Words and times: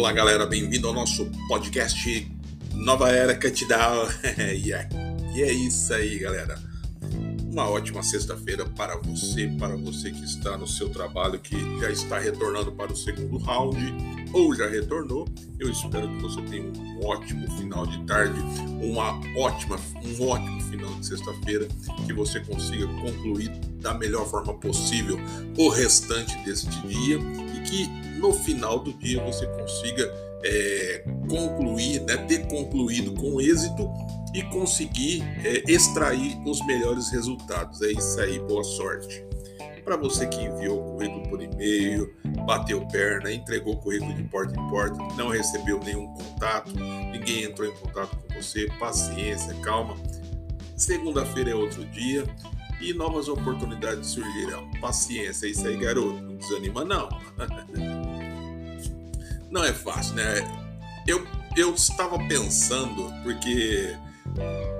Olá, 0.00 0.12
galera, 0.12 0.46
bem-vindo 0.46 0.88
ao 0.88 0.94
nosso 0.94 1.30
podcast 1.46 2.26
Nova 2.72 3.10
Era 3.10 3.36
Catidal. 3.36 4.08
e 5.36 5.42
é 5.42 5.52
isso 5.52 5.92
aí, 5.92 6.18
galera. 6.18 6.58
Uma 7.52 7.68
ótima 7.68 8.02
sexta-feira 8.02 8.64
para 8.64 8.96
você, 8.96 9.46
para 9.58 9.76
você 9.76 10.10
que 10.10 10.24
está 10.24 10.56
no 10.56 10.66
seu 10.66 10.88
trabalho, 10.88 11.38
que 11.38 11.54
já 11.78 11.90
está 11.90 12.18
retornando 12.18 12.72
para 12.72 12.90
o 12.90 12.96
segundo 12.96 13.36
round 13.36 13.76
ou 14.32 14.54
já 14.54 14.66
retornou. 14.70 15.28
Eu 15.58 15.70
espero 15.70 16.08
que 16.08 16.22
você 16.22 16.40
tenha 16.42 16.72
um 16.72 17.04
ótimo 17.04 17.50
final 17.58 17.86
de 17.86 18.02
tarde, 18.06 18.40
uma 18.80 19.20
ótima, 19.36 19.78
um 20.02 20.26
ótimo 20.26 20.62
final 20.62 20.94
de 20.94 21.06
sexta-feira, 21.08 21.68
que 22.06 22.14
você 22.14 22.40
consiga 22.40 22.86
concluir 22.86 23.50
da 23.82 23.92
melhor 23.92 24.26
forma 24.26 24.54
possível 24.54 25.20
o 25.58 25.68
restante 25.68 26.42
deste 26.42 26.80
dia 26.88 27.18
que 27.62 27.88
no 28.18 28.32
final 28.32 28.78
do 28.78 28.92
dia 28.92 29.22
você 29.24 29.46
consiga 29.46 30.10
é, 30.44 31.04
concluir, 31.28 32.00
né, 32.02 32.16
ter 32.28 32.46
concluído 32.46 33.12
com 33.14 33.40
êxito 33.40 33.90
e 34.34 34.42
conseguir 34.44 35.22
é, 35.44 35.70
extrair 35.70 36.38
os 36.46 36.64
melhores 36.66 37.10
resultados. 37.10 37.82
É 37.82 37.92
isso 37.92 38.20
aí, 38.20 38.38
boa 38.40 38.64
sorte. 38.64 39.24
Para 39.84 39.96
você 39.96 40.26
que 40.26 40.40
enviou 40.42 40.78
o 40.78 40.92
currículo 40.92 41.28
por 41.28 41.42
e-mail, 41.42 42.14
bateu 42.46 42.86
perna, 42.86 43.32
entregou 43.32 43.74
o 43.74 43.76
currículo 43.78 44.14
de 44.14 44.22
porta 44.24 44.52
em 44.58 44.68
porta, 44.68 44.96
não 45.16 45.28
recebeu 45.30 45.80
nenhum 45.80 46.06
contato, 46.14 46.72
ninguém 47.10 47.44
entrou 47.44 47.66
em 47.66 47.72
contato 47.72 48.16
com 48.16 48.34
você, 48.34 48.68
paciência, 48.78 49.52
calma. 49.62 49.96
Segunda-feira 50.76 51.50
é 51.50 51.54
outro 51.54 51.84
dia 51.86 52.24
e 52.80 52.94
novas 52.94 53.28
oportunidades 53.28 54.08
surgirão. 54.08 54.68
Paciência, 54.80 55.46
isso 55.46 55.66
aí, 55.66 55.76
garoto. 55.76 56.20
Não 56.20 56.36
desanima, 56.36 56.84
não. 56.84 57.08
não 59.50 59.64
é 59.64 59.72
fácil, 59.72 60.14
né? 60.14 60.40
Eu, 61.06 61.26
eu 61.56 61.74
estava 61.74 62.18
pensando, 62.26 63.12
porque 63.22 63.96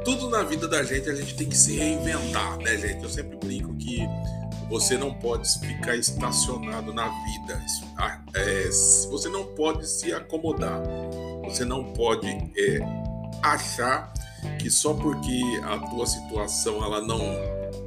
tudo 0.05 0.31
na 0.31 0.43
vida 0.43 0.69
da 0.69 0.83
gente 0.83 1.09
a 1.09 1.15
gente 1.15 1.35
tem 1.35 1.49
que 1.49 1.57
se 1.57 1.77
reinventar, 1.77 2.57
né, 2.59 2.77
gente? 2.77 3.03
Eu 3.03 3.11
sempre 3.11 3.37
brinco 3.37 3.75
que 3.77 4.01
você 4.69 4.97
não 4.97 5.13
pode 5.13 5.49
ficar 5.59 5.97
estacionado 5.97 6.95
na 6.95 7.09
vida. 7.09 7.61
É, 8.35 8.69
você 9.11 9.29
não 9.29 9.47
pode 9.55 9.89
se 9.89 10.13
acomodar. 10.13 10.81
Você 11.45 11.65
não 11.65 11.93
pode 11.93 12.29
é, 12.29 12.79
achar 13.43 14.13
que 14.61 14.71
só 14.71 14.95
porque 14.95 15.43
a 15.65 15.79
tua 15.79 16.07
situação 16.07 16.85
ela 16.85 17.01
não, 17.01 17.21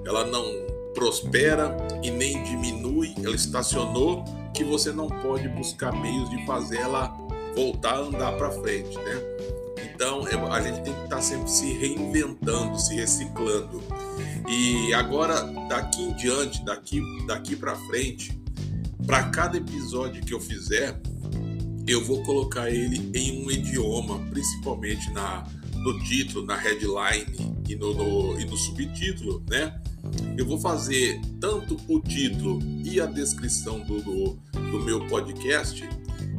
ela 0.05 0.25
não 0.25 0.45
prospera 0.93 1.75
e 2.03 2.11
nem 2.11 2.43
diminui, 2.43 3.13
ela 3.23 3.35
estacionou, 3.35 4.23
que 4.53 4.63
você 4.63 4.91
não 4.91 5.07
pode 5.07 5.47
buscar 5.49 5.91
meios 5.91 6.29
de 6.29 6.45
fazer 6.45 6.77
ela 6.77 7.17
voltar 7.55 7.95
a 7.95 7.99
andar 7.99 8.37
para 8.37 8.51
frente, 8.51 8.95
né? 8.97 9.21
Então 9.93 10.27
é, 10.27 10.35
a 10.35 10.61
gente 10.61 10.81
tem 10.81 10.93
que 10.93 11.03
estar 11.03 11.15
tá 11.17 11.21
sempre 11.21 11.49
se 11.49 11.73
reinventando, 11.73 12.79
se 12.79 12.95
reciclando. 12.95 13.81
E 14.47 14.93
agora 14.93 15.41
daqui 15.67 16.03
em 16.03 16.13
diante, 16.13 16.63
daqui 16.65 17.01
daqui 17.25 17.55
para 17.55 17.75
frente, 17.87 18.37
para 19.05 19.23
cada 19.29 19.57
episódio 19.57 20.23
que 20.23 20.33
eu 20.33 20.39
fizer, 20.39 20.99
eu 21.87 22.03
vou 22.03 22.23
colocar 22.23 22.69
ele 22.69 23.11
em 23.13 23.45
um 23.45 23.51
idioma, 23.51 24.19
principalmente 24.29 25.11
na 25.11 25.45
no 25.75 25.99
título, 26.03 26.45
na 26.45 26.55
headline 26.55 27.25
e 27.67 27.75
no, 27.75 27.93
no, 27.93 28.39
e 28.39 28.45
no 28.45 28.55
subtítulo, 28.55 29.43
né? 29.49 29.79
Eu 30.37 30.45
vou 30.45 30.59
fazer 30.59 31.21
tanto 31.39 31.77
o 31.87 31.99
título 31.99 32.59
e 32.83 32.99
a 32.99 33.05
descrição 33.05 33.79
do, 33.79 34.01
do, 34.01 34.39
do 34.53 34.79
meu 34.83 35.05
podcast 35.07 35.87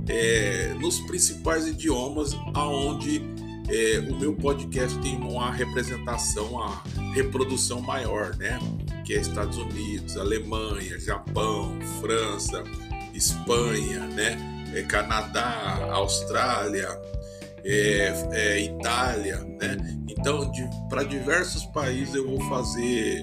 é, 0.08 0.74
nos 0.80 1.00
principais 1.00 1.66
idiomas 1.66 2.36
aonde 2.52 3.22
é, 3.68 3.98
o 4.10 4.16
meu 4.16 4.34
podcast 4.34 4.98
tem 4.98 5.16
uma 5.16 5.50
representação, 5.50 6.52
uma 6.52 6.82
reprodução 7.14 7.80
maior, 7.80 8.36
né? 8.36 8.58
Que 9.04 9.14
é 9.14 9.20
Estados 9.20 9.56
Unidos, 9.56 10.16
Alemanha, 10.16 10.98
Japão, 10.98 11.78
França, 12.00 12.62
Espanha, 13.14 14.00
né? 14.08 14.36
É, 14.74 14.82
Canadá, 14.82 15.88
Austrália, 15.92 16.88
é, 17.64 18.28
é, 18.32 18.60
Itália, 18.64 19.38
né? 19.38 19.76
Então, 20.08 20.50
para 20.88 21.02
diversos 21.02 21.64
países 21.66 22.14
eu 22.14 22.26
vou 22.26 22.40
fazer, 22.48 23.22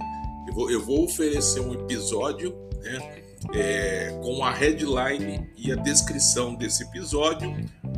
eu 0.52 0.56
vou, 0.56 0.72
eu 0.72 0.82
vou 0.82 1.06
oferecer 1.06 1.62
um 1.62 1.74
episódio, 1.74 2.54
né? 2.82 3.22
É, 3.56 4.20
com 4.22 4.44
a 4.44 4.52
headline 4.52 5.50
e 5.58 5.72
a 5.72 5.76
descrição 5.76 6.54
desse 6.54 6.84
episódio 6.84 7.52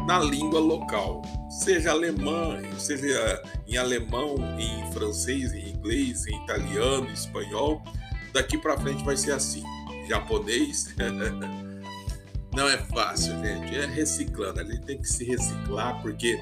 na 0.08 0.18
língua 0.18 0.59
local, 0.62 1.22
seja 1.50 1.91
alemã, 1.91 2.62
seja 2.78 3.44
em 3.68 3.75
alemão, 3.75 4.36
em 4.58 4.90
francês, 4.94 5.52
em 5.52 5.72
inglês, 5.72 6.25
em 6.28 6.44
italiano, 6.44 7.09
em 7.09 7.14
espanhol. 7.14 7.84
Daqui 8.31 8.58
para 8.58 8.78
frente 8.78 9.03
vai 9.03 9.18
ser 9.18 9.34
assim, 9.34 9.64
japonês. 10.08 10.96
Não 12.56 12.70
é 12.70 12.78
fácil, 12.78 13.34
gente. 13.44 13.75
É 13.75 13.85
reciclando. 13.85 14.62
A 14.62 14.64
gente 14.64 14.81
tem 14.84 14.97
que 14.97 15.08
se 15.08 15.25
reciclar 15.25 16.02
porque 16.02 16.40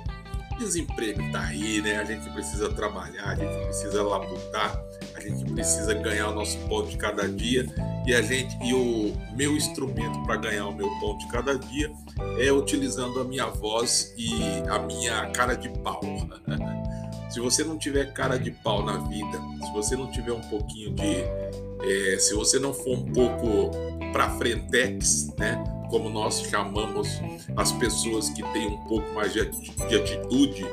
desemprego 0.60 1.20
tá 1.32 1.46
aí, 1.46 1.82
né? 1.82 1.98
A 1.98 2.04
gente 2.04 2.30
precisa 2.30 2.70
trabalhar, 2.70 3.30
a 3.30 3.36
gente 3.36 3.66
precisa 3.66 4.04
labutar, 4.04 4.80
a 5.28 5.36
gente 5.36 5.52
precisa 5.54 5.94
ganhar 5.94 6.30
o 6.30 6.36
nosso 6.36 6.58
pão 6.68 6.86
de 6.86 6.98
cada 6.98 7.28
dia 7.28 7.66
e 8.06 8.14
a 8.14 8.22
gente 8.22 8.58
e 8.64 8.74
o 8.74 9.14
meu 9.36 9.56
instrumento 9.56 10.24
para 10.24 10.38
ganhar 10.38 10.68
o 10.68 10.76
meu 10.76 10.90
pão 11.00 11.18
de 11.18 11.28
cada 11.28 11.58
dia 11.58 11.92
é 12.40 12.52
utilizando 12.52 13.20
a 13.20 13.24
minha 13.24 13.48
voz 13.48 14.14
e 14.18 14.32
a 14.70 14.80
minha 14.80 15.30
cara 15.32 15.56
de 15.56 15.70
pau. 15.80 16.02
se 17.30 17.40
você 17.40 17.64
não 17.64 17.78
tiver 17.78 18.14
cara 18.14 18.38
de 18.38 18.52
pau 18.52 18.84
na 18.84 18.98
vida, 18.98 19.40
se 19.66 19.72
você 19.72 19.96
não 19.96 20.12
tiver 20.12 20.34
um 20.34 20.42
pouquinho 20.42 20.94
de, 20.94 21.24
é, 21.84 22.18
se 22.20 22.34
você 22.34 22.60
não 22.60 22.74
for 22.74 22.98
um 22.98 23.06
pouco 23.06 23.72
para 24.12 24.30
frentex, 24.32 25.34
né? 25.38 25.64
como 25.92 26.10
nós 26.10 26.42
chamamos 26.50 27.22
as 27.58 27.72
pessoas 27.74 28.30
que 28.30 28.42
têm 28.54 28.68
um 28.68 28.78
pouco 28.86 29.14
mais 29.14 29.34
de 29.34 29.42
atitude, 29.42 30.66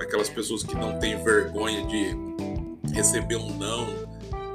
aquelas 0.00 0.28
pessoas 0.28 0.64
que 0.64 0.74
não 0.74 0.98
têm 0.98 1.22
vergonha 1.22 1.86
de 1.86 2.16
receber 2.96 3.36
um 3.36 3.56
não, 3.58 3.86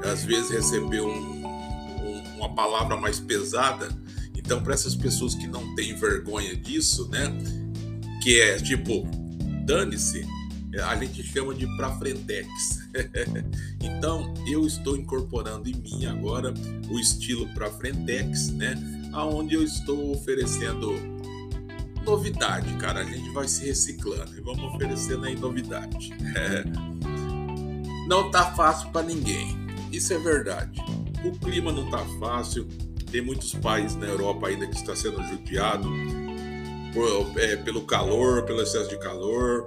às 0.04 0.24
vezes 0.24 0.50
receber 0.50 1.00
um, 1.00 1.46
um, 1.46 2.22
uma 2.36 2.52
palavra 2.52 2.96
mais 2.96 3.20
pesada. 3.20 3.88
Então, 4.36 4.60
para 4.60 4.74
essas 4.74 4.96
pessoas 4.96 5.36
que 5.36 5.46
não 5.46 5.76
têm 5.76 5.94
vergonha 5.94 6.56
disso, 6.56 7.08
né, 7.08 7.32
que 8.20 8.40
é 8.40 8.58
tipo, 8.58 9.06
dane-se, 9.64 10.26
a 10.84 10.96
gente 10.96 11.22
chama 11.22 11.54
de 11.54 11.66
pra 11.76 11.96
frentex. 11.98 12.48
então, 13.80 14.34
eu 14.48 14.66
estou 14.66 14.96
incorporando 14.96 15.68
em 15.68 15.76
mim 15.76 16.06
agora 16.06 16.52
o 16.90 16.98
estilo 16.98 17.46
pra 17.54 17.70
frentex, 17.70 18.48
né? 18.48 18.74
Aonde 19.12 19.54
eu 19.54 19.62
estou 19.62 20.10
oferecendo 20.10 20.94
novidade, 22.04 22.74
cara. 22.74 23.00
A 23.00 23.04
gente 23.04 23.30
vai 23.32 23.46
se 23.46 23.66
reciclando 23.66 24.36
e 24.36 24.40
vamos 24.40 24.64
oferecendo 24.74 25.26
aí 25.26 25.36
novidade. 25.36 26.10
Não 28.12 28.30
tá 28.30 28.52
fácil 28.52 28.90
para 28.90 29.06
ninguém. 29.06 29.56
Isso 29.90 30.12
é 30.12 30.18
verdade. 30.18 30.78
O 31.24 31.32
clima 31.32 31.72
não 31.72 31.88
tá 31.88 32.04
fácil. 32.20 32.68
Tem 33.10 33.22
muitos 33.22 33.54
países 33.54 33.96
na 33.96 34.04
Europa 34.04 34.48
ainda 34.48 34.66
que 34.66 34.76
está 34.76 34.94
sendo 34.94 35.22
judiado 35.22 35.88
por, 36.92 37.40
é, 37.40 37.56
pelo 37.56 37.86
calor, 37.86 38.42
pelo 38.44 38.60
excesso 38.60 38.90
de 38.90 38.98
calor, 38.98 39.64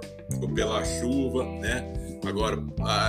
pela 0.54 0.84
chuva, 0.84 1.44
né? 1.44 1.92
Agora, 2.24 2.56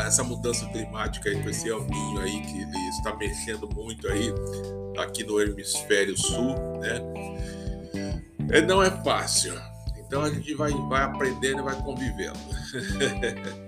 essa 0.08 0.24
mudança 0.24 0.66
climática 0.70 1.30
aí 1.30 1.40
com 1.40 1.52
esse 1.52 1.70
El 1.70 1.86
aí, 2.20 2.42
que 2.42 2.58
ele 2.60 2.90
está 2.98 3.16
mexendo 3.16 3.70
muito 3.76 4.08
aí 4.08 4.34
aqui 4.98 5.24
no 5.24 5.40
hemisfério 5.40 6.18
sul, 6.18 6.56
né? 6.80 7.00
É, 8.50 8.62
não 8.62 8.82
é 8.82 8.90
fácil. 9.04 9.54
Então 10.00 10.24
a 10.24 10.32
gente 10.32 10.56
vai, 10.56 10.72
vai 10.72 11.04
aprendendo 11.04 11.60
e 11.60 11.64
vai 11.64 11.80
convivendo. 11.84 12.40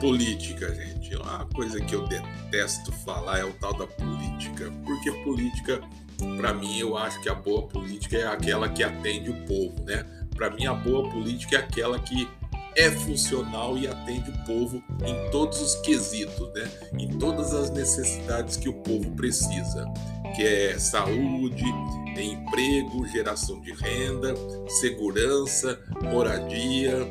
política, 0.00 0.74
gente. 0.74 1.14
Uma 1.16 1.46
coisa 1.46 1.80
que 1.80 1.94
eu 1.94 2.06
detesto 2.06 2.92
falar 2.92 3.38
é 3.38 3.44
o 3.44 3.52
tal 3.54 3.74
da 3.74 3.86
política. 3.86 4.72
Porque 4.84 5.10
política 5.22 5.80
para 6.36 6.54
mim, 6.54 6.78
eu 6.78 6.96
acho 6.96 7.20
que 7.20 7.28
a 7.28 7.34
boa 7.34 7.62
política 7.62 8.16
é 8.16 8.26
aquela 8.26 8.68
que 8.68 8.82
atende 8.82 9.30
o 9.30 9.34
povo, 9.46 9.74
né? 9.84 10.04
Para 10.34 10.50
mim, 10.50 10.66
a 10.66 10.72
boa 10.72 11.08
política 11.10 11.56
é 11.56 11.58
aquela 11.58 11.98
que 11.98 12.28
é 12.74 12.90
funcional 12.90 13.76
e 13.78 13.86
atende 13.86 14.30
o 14.30 14.44
povo 14.44 14.82
em 15.04 15.30
todos 15.30 15.60
os 15.60 15.74
quesitos, 15.76 16.52
né? 16.54 16.70
Em 16.98 17.08
todas 17.18 17.54
as 17.54 17.70
necessidades 17.70 18.56
que 18.56 18.68
o 18.68 18.74
povo 18.74 19.10
precisa, 19.12 19.86
que 20.34 20.42
é 20.42 20.78
saúde, 20.78 21.64
emprego, 22.18 23.06
geração 23.08 23.60
de 23.60 23.72
renda, 23.72 24.34
segurança, 24.80 25.78
moradia, 26.02 27.06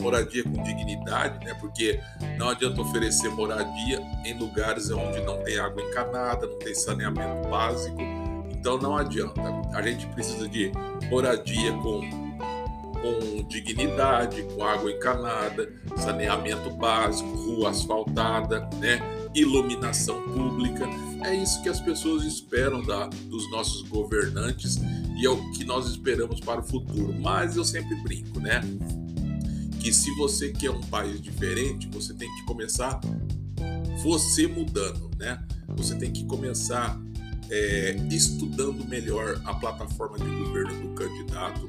moradia 0.00 0.42
com 0.42 0.62
dignidade, 0.62 1.44
né? 1.44 1.54
Porque 1.54 2.00
não 2.36 2.48
adianta 2.48 2.80
oferecer 2.80 3.28
moradia 3.30 4.00
em 4.24 4.38
lugares 4.38 4.90
onde 4.90 5.20
não 5.20 5.38
tem 5.42 5.58
água 5.58 5.82
encanada, 5.82 6.46
não 6.46 6.58
tem 6.58 6.74
saneamento 6.74 7.48
básico, 7.48 7.98
Então 8.50 8.78
não 8.78 8.96
adianta. 8.96 9.40
A 9.72 9.82
gente 9.82 10.06
precisa 10.08 10.48
de 10.48 10.72
moradia 11.08 11.72
com, 11.74 12.00
com 13.00 13.42
dignidade, 13.48 14.42
com 14.42 14.64
água 14.64 14.90
encanada, 14.90 15.72
saneamento 15.96 16.70
básico, 16.70 17.28
rua 17.30 17.70
asfaltada, 17.70 18.68
né? 18.78 19.00
iluminação 19.34 20.20
pública. 20.22 20.88
É 21.24 21.34
isso 21.34 21.62
que 21.62 21.68
as 21.68 21.80
pessoas 21.80 22.24
esperam 22.24 22.82
da, 22.82 23.06
dos 23.06 23.50
nossos 23.50 23.82
governantes 23.82 24.76
e 25.16 25.26
é 25.26 25.30
o 25.30 25.50
que 25.52 25.64
nós 25.64 25.88
esperamos 25.88 26.40
para 26.40 26.60
o 26.60 26.62
futuro. 26.62 27.14
Mas 27.20 27.56
eu 27.56 27.64
sempre 27.64 27.94
brinco, 27.96 28.40
né? 28.40 28.60
Que 29.80 29.92
se 29.92 30.14
você 30.16 30.50
quer 30.50 30.70
um 30.70 30.80
país 30.82 31.20
diferente, 31.20 31.88
você 31.90 32.14
tem 32.14 32.28
que 32.36 32.44
começar 32.44 33.00
você 34.02 34.46
mudando, 34.46 35.10
né? 35.18 35.42
Você 35.76 35.94
tem 35.94 36.10
que 36.10 36.24
começar 36.24 37.00
é, 37.50 37.96
estudando 38.10 38.86
melhor 38.88 39.40
a 39.44 39.54
plataforma 39.54 40.18
de 40.18 40.24
governo 40.24 40.88
do 40.88 40.94
candidato, 40.94 41.68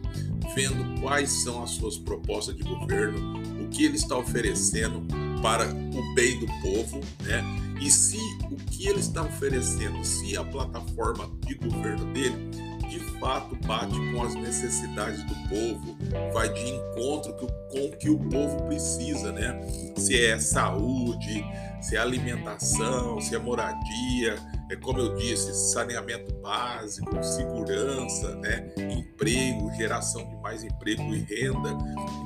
vendo 0.56 1.02
quais 1.02 1.30
são 1.44 1.64
as 1.64 1.72
suas 1.72 1.98
propostas 1.98 2.56
de 2.56 2.64
governo, 2.64 3.42
o 3.64 3.68
que 3.70 3.86
ele 3.86 3.96
está 3.96 4.18
oferecendo 4.18 5.04
para 5.42 5.68
o 5.68 6.16
bem 6.16 6.40
do 6.40 6.48
povo, 6.62 7.00
né? 7.24 7.44
E 7.82 7.90
se 7.90 8.20
o 8.52 8.56
que 8.56 8.88
ele 8.88 9.00
está 9.00 9.24
oferecendo, 9.24 10.04
se 10.06 10.38
a 10.38 10.44
plataforma 10.44 11.30
de 11.48 11.56
governo 11.56 12.14
dele 12.14 12.52
de 12.92 13.00
fato 13.20 13.56
bate 13.66 13.96
com 14.12 14.22
as 14.22 14.36
necessidades 14.36 15.24
do 15.24 15.34
povo, 15.48 15.98
vai 16.34 16.52
de 16.52 16.70
encontro 16.70 17.34
com 17.70 17.86
o 17.86 17.92
que 17.98 18.10
o 18.10 18.20
povo 18.30 18.66
precisa, 18.68 19.32
né? 19.32 19.62
Se 19.96 20.22
é 20.26 20.38
saúde, 20.38 21.42
se 21.80 21.96
é 21.96 22.00
alimentação, 22.00 23.22
se 23.22 23.34
é 23.34 23.40
moradia, 23.40 24.36
é 24.70 24.76
como 24.76 25.00
eu 25.00 25.16
disse, 25.16 25.54
saneamento 25.72 26.34
básico, 26.42 27.24
segurança, 27.24 28.36
né? 28.36 28.70
emprego, 28.78 29.74
geração 29.76 30.28
de 30.30 30.36
mais 30.42 30.62
emprego 30.62 31.02
e 31.16 31.20
renda. 31.20 31.78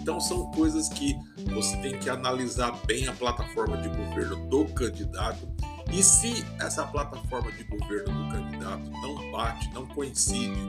Então 0.01 0.19
são 0.19 0.49
coisas 0.51 0.89
que 0.89 1.15
você 1.53 1.77
tem 1.77 1.99
que 1.99 2.09
analisar 2.09 2.71
bem 2.87 3.07
a 3.07 3.13
plataforma 3.13 3.77
de 3.77 3.89
governo 3.89 4.47
do 4.47 4.65
candidato. 4.65 5.47
E 5.91 6.03
se 6.03 6.45
essa 6.59 6.83
plataforma 6.85 7.51
de 7.51 7.63
governo 7.63 8.23
do 8.23 8.31
candidato 8.31 8.89
não 8.89 9.31
bate, 9.31 9.73
não 9.73 9.85
coincide, 9.87 10.59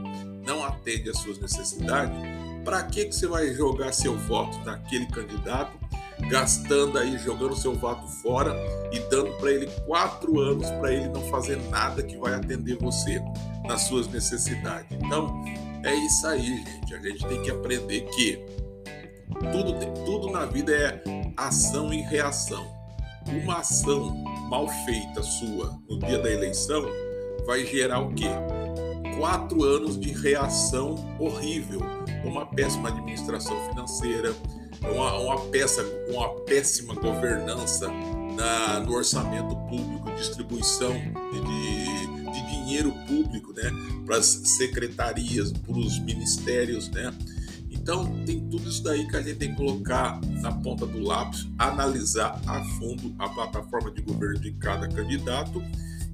não 0.45 0.63
atende 0.63 1.09
às 1.09 1.17
suas 1.17 1.39
necessidades, 1.39 2.15
para 2.63 2.83
que, 2.83 3.05
que 3.05 3.15
você 3.15 3.27
vai 3.27 3.53
jogar 3.53 3.93
seu 3.93 4.17
voto 4.17 4.57
naquele 4.65 5.05
candidato 5.07 5.77
gastando 6.29 6.97
aí, 6.97 7.17
jogando 7.17 7.55
seu 7.55 7.73
voto 7.73 8.07
fora 8.21 8.55
e 8.91 8.99
dando 9.09 9.31
para 9.37 9.51
ele 9.51 9.67
quatro 9.85 10.39
anos 10.39 10.69
para 10.71 10.91
ele 10.91 11.07
não 11.09 11.21
fazer 11.29 11.57
nada 11.69 12.01
que 12.01 12.17
vai 12.17 12.33
atender 12.33 12.77
você 12.77 13.21
nas 13.65 13.83
suas 13.83 14.07
necessidades. 14.07 14.87
Então, 14.91 15.43
é 15.83 15.93
isso 15.93 16.27
aí, 16.27 16.63
gente. 16.63 16.95
A 16.95 16.99
gente 16.99 17.25
tem 17.27 17.41
que 17.43 17.51
aprender 17.51 18.01
que 18.15 18.43
tudo, 19.51 19.73
tudo 20.05 20.31
na 20.31 20.45
vida 20.45 20.73
é 20.73 21.01
ação 21.35 21.93
e 21.93 22.01
reação. 22.01 22.76
Uma 23.27 23.57
ação 23.57 24.15
mal 24.49 24.67
feita 24.85 25.21
sua 25.21 25.77
no 25.89 25.99
dia 25.99 26.17
da 26.17 26.31
eleição 26.31 26.85
vai 27.45 27.65
gerar 27.65 27.99
o 27.99 28.13
quê? 28.13 28.27
Quatro 29.17 29.63
anos 29.63 29.99
de 29.99 30.11
reação 30.11 30.95
horrível, 31.19 31.81
uma 32.23 32.45
péssima 32.45 32.89
administração 32.89 33.57
financeira, 33.69 34.33
uma, 34.81 35.17
uma, 35.19 35.41
peça, 35.47 35.83
uma 36.09 36.29
péssima 36.41 36.93
governança 36.93 37.89
na, 38.35 38.79
no 38.79 38.93
orçamento 38.93 39.55
público, 39.67 40.11
distribuição 40.15 40.93
de, 40.93 41.41
de, 41.41 42.31
de 42.31 42.51
dinheiro 42.51 42.93
público 43.07 43.51
né, 43.53 43.71
para 44.05 44.17
as 44.17 44.25
secretarias, 44.25 45.51
para 45.51 45.77
os 45.77 45.99
ministérios. 45.99 46.89
Né? 46.89 47.11
Então, 47.87 48.03
tem 48.25 48.41
tudo 48.49 48.67
isso 48.67 48.83
daí 48.83 49.07
que 49.07 49.15
a 49.15 49.21
gente 49.21 49.37
tem 49.37 49.51
que 49.51 49.55
colocar 49.55 50.19
na 50.41 50.51
ponta 50.51 50.85
do 50.85 50.99
lápis, 50.99 51.47
analisar 51.57 52.37
a 52.45 52.61
fundo 52.61 53.15
a 53.17 53.29
plataforma 53.29 53.89
de 53.91 54.01
governo 54.01 54.41
de 54.41 54.51
cada 54.51 54.89
candidato 54.89 55.63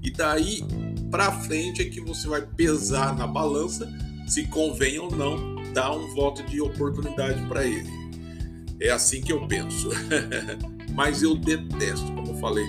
e 0.04 0.12
daí 0.12 0.64
para 1.10 1.32
frente 1.32 1.82
é 1.82 1.86
que 1.86 2.00
você 2.00 2.28
vai 2.28 2.44
pesar 2.44 3.18
na 3.18 3.26
balança 3.26 3.92
se 4.28 4.46
convém 4.46 5.00
ou 5.00 5.10
não 5.16 5.64
dar 5.74 5.98
um 5.98 6.14
voto 6.14 6.44
de 6.44 6.62
oportunidade 6.62 7.42
para 7.48 7.66
ele. 7.66 7.90
É 8.80 8.92
assim 8.92 9.20
que 9.20 9.34
eu 9.34 9.48
penso. 9.48 9.90
Mas 10.94 11.24
eu 11.24 11.36
detesto, 11.36 12.06
como 12.14 12.34
eu 12.34 12.36
falei, 12.36 12.66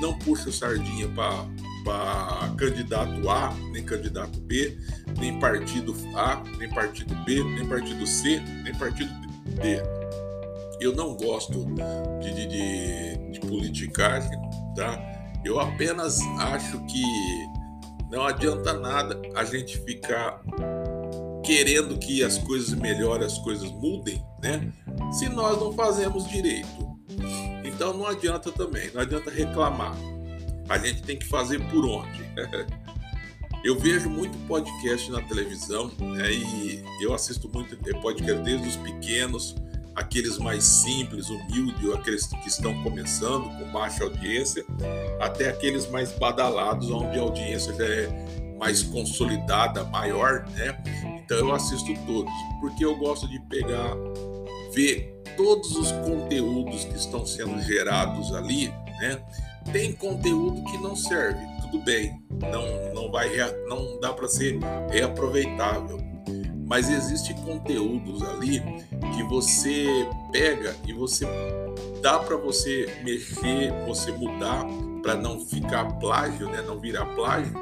não 0.00 0.18
puxo 0.18 0.50
sardinha 0.50 1.08
para 1.10 2.54
candidato 2.56 3.30
A, 3.30 3.54
nem 3.70 3.84
candidato 3.84 4.40
B, 4.40 4.76
nem 5.18 5.38
partido 5.38 5.94
A, 6.14 6.42
nem 6.58 6.68
partido 6.68 7.14
B, 7.24 7.42
nem 7.42 7.66
partido 7.66 8.06
C, 8.06 8.40
nem 8.64 8.74
partido 8.74 9.10
D. 9.60 9.82
Eu 10.80 10.94
não 10.94 11.16
gosto 11.16 11.66
de, 12.20 12.32
de, 12.32 12.46
de, 12.46 13.30
de 13.32 13.40
politicagem, 13.40 14.30
tá? 14.76 15.00
Eu 15.44 15.58
apenas 15.58 16.20
acho 16.38 16.78
que 16.86 17.02
não 18.10 18.24
adianta 18.24 18.72
nada 18.72 19.20
a 19.34 19.44
gente 19.44 19.78
ficar 19.78 20.40
querendo 21.44 21.98
que 21.98 22.22
as 22.22 22.38
coisas 22.38 22.74
melhorem, 22.74 23.26
as 23.26 23.38
coisas 23.38 23.70
mudem, 23.70 24.22
né? 24.42 24.72
Se 25.12 25.28
nós 25.28 25.58
não 25.58 25.72
fazemos 25.72 26.28
direito. 26.28 26.88
Então 27.64 27.94
não 27.94 28.06
adianta 28.06 28.52
também, 28.52 28.90
não 28.92 29.00
adianta 29.00 29.30
reclamar. 29.30 29.96
A 30.68 30.78
gente 30.78 31.02
tem 31.02 31.18
que 31.18 31.26
fazer 31.26 31.58
por 31.70 31.84
onde. 31.84 32.22
eu 33.64 33.78
vejo 33.78 34.08
muito 34.08 34.36
podcast 34.46 35.10
na 35.10 35.20
televisão 35.22 35.90
né, 35.98 36.32
e 36.32 36.82
eu 37.00 37.12
assisto 37.12 37.48
muito 37.52 37.76
podcast 38.00 38.42
desde 38.42 38.68
os 38.68 38.76
pequenos, 38.76 39.54
aqueles 39.94 40.38
mais 40.38 40.62
simples, 40.62 41.28
humildes, 41.28 41.92
aqueles 41.92 42.26
que 42.26 42.48
estão 42.48 42.82
começando 42.82 43.44
com 43.58 43.72
baixa 43.72 44.04
audiência, 44.04 44.64
até 45.20 45.48
aqueles 45.48 45.90
mais 45.90 46.12
badalados, 46.12 46.90
onde 46.90 47.18
a 47.18 47.22
audiência 47.22 47.74
já 47.74 47.84
é 47.84 48.56
mais 48.58 48.82
consolidada, 48.82 49.84
maior, 49.84 50.44
né? 50.50 50.76
Então 51.24 51.38
eu 51.38 51.52
assisto 51.52 51.92
todos, 52.06 52.32
porque 52.60 52.84
eu 52.84 52.96
gosto 52.96 53.28
de 53.28 53.40
pegar, 53.40 53.94
ver 54.72 55.20
todos 55.36 55.76
os 55.76 55.92
conteúdos 55.92 56.84
que 56.84 56.96
estão 56.96 57.26
sendo 57.26 57.60
gerados 57.62 58.32
ali, 58.34 58.68
né? 59.00 59.20
Tem 59.72 59.92
conteúdo 59.92 60.62
que 60.64 60.78
não 60.78 60.96
serve, 60.96 61.44
tudo 61.70 61.84
bem, 61.84 62.20
não 62.50 62.94
não 62.94 63.10
vai 63.10 63.30
não 63.68 63.98
dá 64.00 64.12
para 64.12 64.28
ser 64.28 64.58
reaproveitável, 64.90 65.98
mas 66.66 66.90
existe 66.90 67.34
conteúdos 67.34 68.22
ali 68.22 68.60
que 69.14 69.22
você 69.24 69.86
pega 70.32 70.74
e 70.86 70.92
você 70.92 71.26
dá 72.02 72.18
para 72.18 72.36
você 72.36 73.00
mexer, 73.02 73.72
você 73.86 74.12
mudar 74.12 74.66
para 75.02 75.14
não 75.14 75.40
ficar 75.40 75.84
plágio, 75.98 76.48
né? 76.50 76.60
Não 76.62 76.78
virar 76.78 77.06
plágio, 77.14 77.52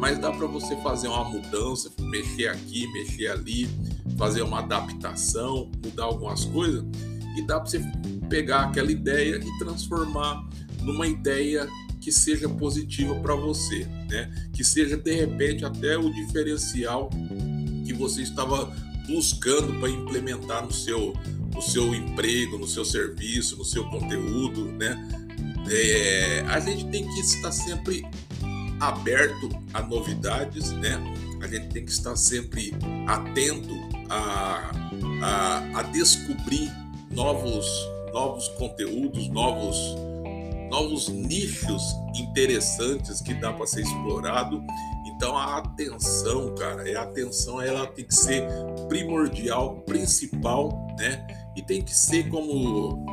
mas 0.00 0.18
dá 0.18 0.30
para 0.30 0.46
você 0.46 0.76
fazer 0.76 1.08
uma 1.08 1.24
mudança, 1.24 1.90
mexer 2.00 2.48
aqui, 2.48 2.86
mexer 2.92 3.28
ali, 3.28 3.68
fazer 4.16 4.42
uma 4.42 4.60
adaptação, 4.60 5.70
mudar 5.84 6.04
algumas 6.04 6.44
coisas 6.46 6.84
e 7.36 7.42
dá 7.42 7.60
para 7.60 7.68
você 7.68 7.82
pegar 8.28 8.64
aquela 8.64 8.90
ideia 8.90 9.36
e 9.36 9.58
transformar 9.58 10.48
numa 10.80 11.06
ideia 11.06 11.68
que 12.04 12.12
seja 12.12 12.46
positiva 12.50 13.14
para 13.14 13.34
você, 13.34 13.86
né? 14.10 14.30
Que 14.52 14.62
seja 14.62 14.94
de 14.94 15.14
repente 15.14 15.64
até 15.64 15.96
o 15.96 16.12
diferencial 16.12 17.08
que 17.86 17.94
você 17.94 18.20
estava 18.20 18.70
buscando 19.08 19.80
para 19.80 19.88
implementar 19.88 20.62
no 20.62 20.70
seu 20.70 21.14
no 21.54 21.62
seu 21.62 21.94
emprego, 21.94 22.58
no 22.58 22.66
seu 22.66 22.84
serviço, 22.84 23.56
no 23.56 23.64
seu 23.64 23.84
conteúdo, 23.88 24.66
né? 24.72 25.08
É, 25.70 26.44
a 26.48 26.60
gente 26.60 26.84
tem 26.88 27.06
que 27.06 27.20
estar 27.20 27.52
sempre 27.52 28.04
aberto 28.80 29.48
a 29.72 29.80
novidades, 29.80 30.72
né? 30.72 31.00
A 31.40 31.46
gente 31.46 31.68
tem 31.68 31.86
que 31.86 31.90
estar 31.90 32.16
sempre 32.16 32.74
atento 33.06 33.72
a, 34.10 34.72
a, 35.22 35.78
a 35.78 35.82
descobrir 35.84 36.70
novos, 37.12 37.66
novos 38.12 38.48
conteúdos, 38.48 39.28
novos, 39.28 39.76
novos 40.68 41.08
nichos 41.08 41.82
interessantes 42.14 43.20
que 43.20 43.34
dá 43.34 43.52
para 43.52 43.66
ser 43.66 43.82
explorado. 43.82 44.62
Então 45.06 45.36
a 45.36 45.58
atenção, 45.58 46.54
cara, 46.54 46.82
a 46.98 47.02
atenção, 47.02 47.60
ela 47.60 47.86
tem 47.86 48.04
que 48.04 48.14
ser 48.14 48.46
primordial, 48.88 49.76
principal, 49.82 50.86
né? 50.98 51.26
E 51.56 51.62
tem 51.62 51.82
que 51.82 51.94
ser 51.94 52.28
como 52.28 53.04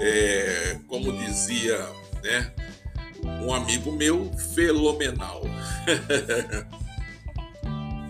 é, 0.00 0.78
como 0.86 1.12
dizia, 1.12 1.78
né? 2.22 2.52
Um 3.42 3.52
amigo 3.52 3.90
meu, 3.92 4.30
fenomenal. 4.54 5.42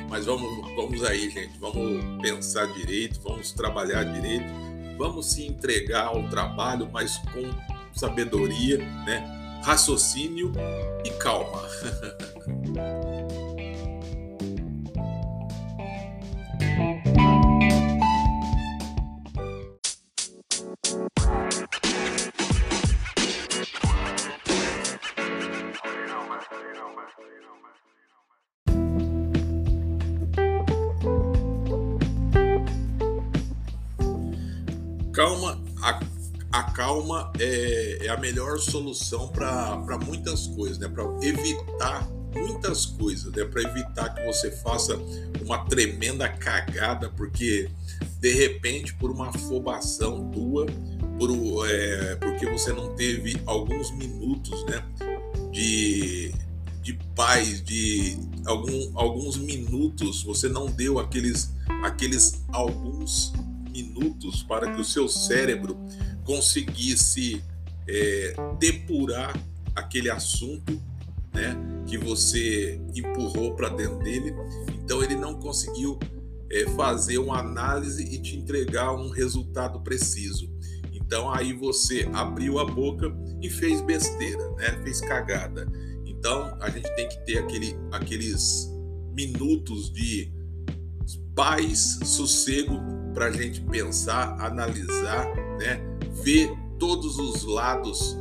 Mas 0.08 0.26
vamos, 0.26 0.74
vamos 0.76 1.02
aí, 1.02 1.28
gente. 1.30 1.58
Vamos 1.58 2.22
pensar 2.22 2.66
direito, 2.74 3.20
vamos 3.20 3.52
trabalhar 3.52 4.04
direito, 4.04 4.46
vamos 4.96 5.32
se 5.32 5.44
entregar 5.44 6.06
ao 6.06 6.28
trabalho, 6.28 6.88
mas 6.92 7.16
com 7.32 7.50
sabedoria, 7.94 8.78
né? 9.04 9.44
raciocínio 9.64 10.52
e 11.04 11.10
calma. 11.12 11.62
Calma 35.14 35.63
a, 36.54 36.62
calma 36.62 37.32
é, 37.40 38.06
é 38.06 38.08
a 38.08 38.16
melhor 38.16 38.60
solução 38.60 39.26
para 39.26 39.98
muitas 40.06 40.46
coisas, 40.46 40.78
né? 40.78 40.86
Para 40.86 41.04
evitar 41.20 42.08
muitas 42.32 42.86
coisas, 42.86 43.32
né? 43.32 43.44
Para 43.44 43.62
evitar 43.62 44.14
que 44.14 44.24
você 44.24 44.52
faça 44.52 44.96
uma 45.44 45.64
tremenda 45.64 46.28
cagada, 46.28 47.08
porque 47.10 47.68
de 48.20 48.32
repente, 48.32 48.94
por 48.94 49.10
uma 49.10 49.30
afobação 49.30 50.30
tua, 50.30 50.66
por, 51.18 51.68
é, 51.68 52.14
porque 52.16 52.46
você 52.46 52.72
não 52.72 52.94
teve 52.94 53.36
alguns 53.46 53.90
minutos, 53.90 54.64
né? 54.66 54.80
De, 55.50 56.32
de 56.82 56.92
paz, 57.16 57.64
de 57.64 58.16
algum, 58.46 58.96
alguns 58.96 59.36
minutos, 59.36 60.22
você 60.22 60.48
não 60.48 60.66
deu 60.66 61.00
aqueles, 61.00 61.52
aqueles 61.82 62.44
alguns 62.52 63.32
minutos 63.72 64.44
para 64.44 64.72
que 64.72 64.80
o 64.80 64.84
seu 64.84 65.08
cérebro 65.08 65.76
conseguisse 66.24 67.42
é, 67.88 68.34
depurar 68.58 69.38
aquele 69.74 70.10
assunto 70.10 70.80
né, 71.32 71.56
que 71.86 71.98
você 71.98 72.80
empurrou 72.94 73.54
para 73.54 73.68
dentro 73.68 73.98
dele. 73.98 74.34
Então 74.82 75.02
ele 75.02 75.16
não 75.16 75.34
conseguiu 75.34 75.98
é, 76.50 76.66
fazer 76.70 77.18
uma 77.18 77.38
análise 77.38 78.02
e 78.02 78.18
te 78.20 78.36
entregar 78.36 78.94
um 78.94 79.10
resultado 79.10 79.80
preciso. 79.80 80.50
Então 80.92 81.32
aí 81.32 81.52
você 81.52 82.08
abriu 82.12 82.58
a 82.58 82.64
boca 82.64 83.14
e 83.42 83.50
fez 83.50 83.80
besteira, 83.80 84.50
né? 84.52 84.80
fez 84.82 85.00
cagada. 85.00 85.66
Então 86.06 86.56
a 86.60 86.70
gente 86.70 86.88
tem 86.94 87.08
que 87.08 87.24
ter 87.26 87.38
aquele, 87.38 87.76
aqueles 87.92 88.70
minutos 89.12 89.92
de 89.92 90.32
paz, 91.34 91.98
sossego 92.04 92.80
para 93.12 93.26
a 93.26 93.30
gente 93.32 93.60
pensar, 93.62 94.40
analisar, 94.40 95.26
né? 95.58 95.93
Ver 96.22 96.50
todos 96.78 97.18
os 97.18 97.44
lados 97.44 98.16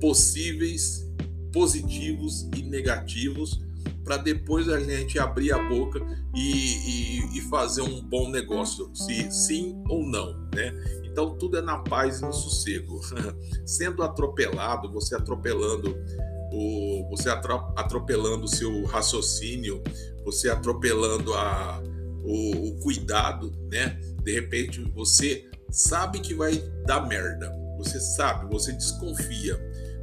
possíveis, 0.00 1.06
positivos 1.52 2.48
e 2.56 2.62
negativos, 2.62 3.60
para 4.04 4.16
depois 4.16 4.68
a 4.68 4.80
gente 4.80 5.18
abrir 5.18 5.52
a 5.52 5.58
boca 5.68 6.00
e, 6.34 6.40
e, 6.40 7.38
e, 7.38 7.40
fazer 7.42 7.82
um 7.82 8.02
bom 8.02 8.28
negócio, 8.28 8.90
se 8.94 9.30
sim 9.30 9.82
ou 9.88 10.04
não, 10.04 10.48
né? 10.54 10.74
Então 11.04 11.36
tudo 11.36 11.58
é 11.58 11.62
na 11.62 11.78
paz 11.78 12.20
e 12.20 12.22
no 12.22 12.32
sossego. 12.32 13.00
Sendo 13.64 14.02
atropelado, 14.02 14.90
você 14.90 15.14
atropelando 15.14 15.96
o, 16.52 17.08
você 17.10 17.28
atropelando 17.30 18.44
o 18.44 18.48
seu 18.48 18.84
raciocínio, 18.84 19.82
você 20.24 20.48
atropelando 20.48 21.32
a, 21.34 21.80
o, 22.24 22.68
o 22.68 22.80
cuidado, 22.80 23.52
né? 23.70 24.00
De 24.22 24.32
repente 24.32 24.82
você 24.94 25.48
sabe 25.72 26.20
que 26.20 26.34
vai 26.34 26.58
dar 26.86 27.00
merda, 27.08 27.50
você 27.78 27.98
sabe, 27.98 28.46
você 28.52 28.72
desconfia, 28.72 29.58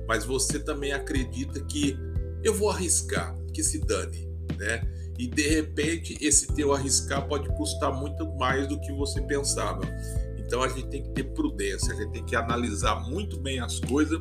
mas 0.07 0.25
você 0.25 0.59
também 0.59 0.91
acredita 0.91 1.59
que 1.61 1.97
eu 2.43 2.53
vou 2.53 2.71
arriscar, 2.71 3.35
que 3.53 3.63
se 3.63 3.79
dane, 3.79 4.27
né? 4.57 4.81
E 5.17 5.27
de 5.27 5.47
repente 5.47 6.17
esse 6.21 6.53
teu 6.53 6.73
arriscar 6.73 7.27
pode 7.27 7.47
custar 7.55 7.93
muito 7.93 8.25
mais 8.37 8.67
do 8.67 8.79
que 8.81 8.91
você 8.91 9.21
pensava. 9.21 9.81
Então 10.37 10.63
a 10.63 10.67
gente 10.67 10.87
tem 10.87 11.03
que 11.03 11.09
ter 11.11 11.25
prudência, 11.33 11.93
a 11.93 11.95
gente 11.95 12.11
tem 12.11 12.25
que 12.25 12.35
analisar 12.35 12.95
muito 13.07 13.39
bem 13.39 13.59
as 13.59 13.79
coisas 13.79 14.19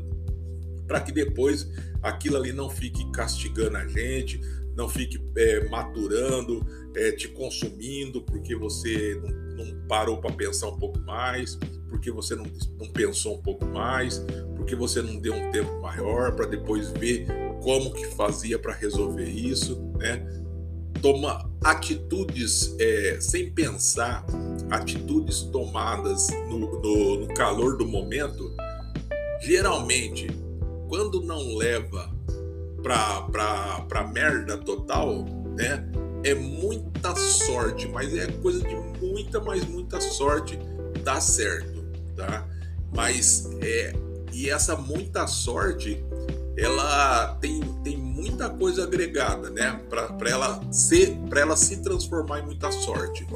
para 0.87 1.01
que 1.01 1.13
depois 1.13 1.67
aquilo 2.03 2.37
ali 2.37 2.53
não 2.53 2.69
fique 2.69 3.11
castigando 3.13 3.77
a 3.77 3.87
gente, 3.87 4.41
não 4.75 4.89
fique 4.89 5.21
é, 5.37 5.69
maturando, 5.69 6.65
é, 6.97 7.13
te 7.13 7.29
consumindo 7.29 8.23
porque 8.23 8.55
você 8.57 9.21
não, 9.23 9.65
não 9.65 9.87
parou 9.87 10.21
para 10.21 10.33
pensar 10.33 10.69
um 10.69 10.79
pouco 10.79 10.99
mais, 11.01 11.59
porque 11.89 12.11
você 12.11 12.35
não, 12.35 12.45
não 12.79 12.89
pensou 12.89 13.37
um 13.37 13.43
pouco 13.43 13.65
mais, 13.67 14.25
porque 14.57 14.75
você 14.75 15.01
não 15.01 15.19
deu 15.19 15.35
um 15.35 15.51
tempo 15.51 15.81
maior 15.81 16.35
para 16.35 16.47
depois 16.47 16.91
ver 16.91 17.27
como 17.63 17.93
que 17.93 18.07
fazia 18.07 18.59
para 18.59 18.73
resolver 18.73 19.29
isso, 19.29 19.81
né? 19.99 20.27
Toma 21.01 21.49
atitudes 21.63 22.75
é, 22.79 23.19
sem 23.21 23.51
pensar, 23.53 24.27
atitudes 24.71 25.43
tomadas 25.43 26.29
no, 26.49 26.59
no, 26.81 27.21
no 27.21 27.29
calor 27.35 27.77
do 27.77 27.87
momento, 27.87 28.53
geralmente, 29.41 30.27
quando 30.89 31.23
não 31.23 31.57
leva 31.57 32.11
para 32.83 34.11
merda 34.13 34.57
total, 34.59 35.25
né? 35.57 35.89
É 36.25 36.35
muita 36.35 37.15
sorte, 37.15 37.89
mas 37.89 38.15
é 38.15 38.27
coisa 38.33 38.61
de 38.61 38.75
muita, 39.01 39.41
mas 39.41 39.65
muita 39.65 40.01
sorte 40.01 40.59
dá 41.05 41.21
certo, 41.21 41.85
tá? 42.17 42.47
Mas 42.93 43.49
é 43.61 43.95
e 44.33 44.49
essa 44.51 44.77
muita 44.77 45.27
sorte, 45.27 46.01
ela 46.57 47.35
tem, 47.41 47.61
tem 47.83 47.97
muita 47.97 48.49
coisa 48.49 48.85
agregada, 48.85 49.51
né? 49.51 49.81
Para 49.89 50.31
ela 50.31 50.61
ser, 50.73 51.17
para 51.29 51.41
ela 51.41 51.57
se 51.57 51.83
transformar 51.83 52.41
em 52.41 52.47
muita 52.47 52.71
sorte. 52.71 53.27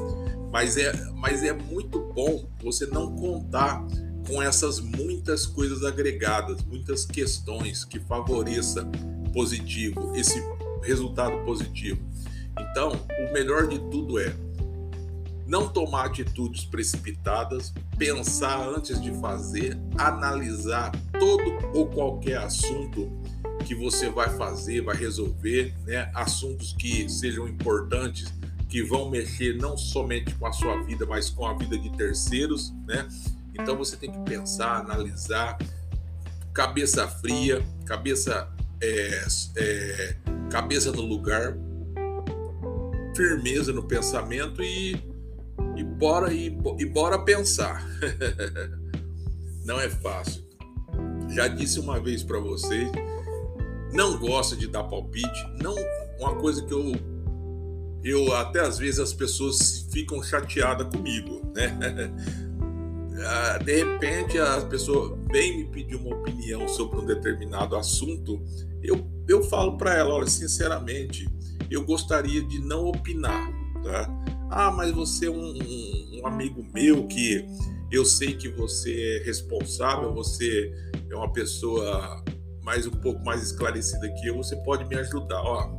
Mas 0.51 0.77
é, 0.77 0.93
mas 1.15 1.43
é 1.43 1.51
muito 1.51 1.99
bom 2.13 2.47
você 2.61 2.85
não 2.85 3.15
contar 3.15 3.85
com 4.27 4.41
essas 4.41 4.79
muitas 4.79 5.45
coisas 5.45 5.83
agregadas, 5.83 6.63
muitas 6.63 7.05
questões 7.05 7.83
que 7.83 7.99
favoreça 7.99 8.89
positivo, 9.33 10.15
esse 10.15 10.41
resultado 10.83 11.43
positivo. 11.43 11.99
Então, 12.59 12.91
o 13.27 13.33
melhor 13.33 13.67
de 13.67 13.79
tudo 13.79 14.19
é 14.19 14.33
não 15.45 15.67
tomar 15.67 16.05
atitudes 16.05 16.65
precipitadas, 16.65 17.73
pensar 17.97 18.67
antes 18.67 19.01
de 19.01 19.11
fazer, 19.19 19.77
analisar 19.97 20.91
todo 21.19 21.43
ou 21.73 21.87
qualquer 21.87 22.37
assunto 22.37 23.11
que 23.65 23.75
você 23.75 24.09
vai 24.09 24.29
fazer, 24.37 24.81
vai 24.81 24.95
resolver, 24.95 25.73
né? 25.85 26.09
Assuntos 26.13 26.73
que 26.73 27.09
sejam 27.09 27.47
importantes, 27.47 28.33
que 28.67 28.81
vão 28.81 29.09
mexer 29.09 29.57
não 29.57 29.77
somente 29.77 30.33
com 30.35 30.47
a 30.47 30.51
sua 30.51 30.81
vida, 30.83 31.05
mas 31.05 31.29
com 31.29 31.45
a 31.45 31.53
vida 31.53 31.77
de 31.77 31.89
terceiros, 31.95 32.73
né? 32.87 33.07
Então 33.53 33.77
você 33.77 33.95
tem 33.95 34.11
que 34.11 34.19
pensar, 34.19 34.79
analisar, 34.79 35.57
cabeça 36.53 37.07
fria, 37.07 37.63
cabeça 37.85 38.49
é, 38.81 39.25
é, 39.57 40.15
cabeça 40.49 40.91
no 40.91 41.01
lugar, 41.01 41.55
firmeza 43.15 43.71
no 43.71 43.83
pensamento 43.83 44.61
e, 44.61 44.93
e, 45.75 45.83
bora, 45.83 46.33
e, 46.33 46.47
e 46.79 46.85
bora 46.85 47.19
pensar. 47.19 47.85
não 49.65 49.79
é 49.79 49.89
fácil. 49.89 50.43
Já 51.29 51.47
disse 51.47 51.79
uma 51.79 51.99
vez 51.99 52.23
para 52.23 52.39
vocês, 52.39 52.89
não 53.91 54.17
gosto 54.17 54.55
de 54.55 54.67
dar 54.67 54.83
palpite, 54.83 55.47
não 55.61 55.75
uma 56.19 56.35
coisa 56.35 56.63
que 56.63 56.73
eu 56.73 56.93
eu 58.03 58.35
até 58.35 58.59
às 58.59 58.77
vezes 58.77 58.99
as 58.99 59.13
pessoas 59.13 59.87
ficam 59.91 60.21
chateadas 60.21 60.87
comigo, 60.87 61.41
né? 61.55 61.71
Ah, 63.25 63.57
de 63.59 63.83
repente 63.83 64.39
a 64.39 64.59
pessoa 64.61 65.17
vem 65.31 65.57
me 65.59 65.65
pedir 65.65 65.95
uma 65.95 66.15
opinião 66.15 66.67
sobre 66.67 66.99
um 66.99 67.05
determinado 67.05 67.75
assunto, 67.75 68.41
eu, 68.81 69.07
eu 69.29 69.43
falo 69.43 69.77
para 69.77 69.95
ela, 69.95 70.15
olha, 70.15 70.27
sinceramente, 70.27 71.29
eu 71.73 71.83
gostaria 71.85 72.41
de 72.41 72.59
não 72.59 72.85
opinar, 72.85 73.51
tá? 73.83 74.09
Ah, 74.49 74.71
mas 74.71 74.91
você 74.91 75.27
é 75.27 75.31
um, 75.31 75.53
um, 75.53 76.19
um 76.21 76.27
amigo 76.27 76.65
meu 76.73 77.07
que 77.07 77.45
eu 77.91 78.05
sei 78.05 78.35
que 78.35 78.49
você 78.49 79.19
é 79.19 79.25
responsável, 79.25 80.13
você 80.13 80.73
é 81.09 81.15
uma 81.15 81.31
pessoa 81.31 82.23
mais 82.61 82.87
um 82.87 82.91
pouco 82.91 83.23
mais 83.25 83.43
esclarecida 83.43 84.09
que 84.13 84.27
eu, 84.27 84.37
você 84.37 84.55
pode 84.57 84.85
me 84.85 84.95
ajudar, 84.95 85.41
ó. 85.41 85.71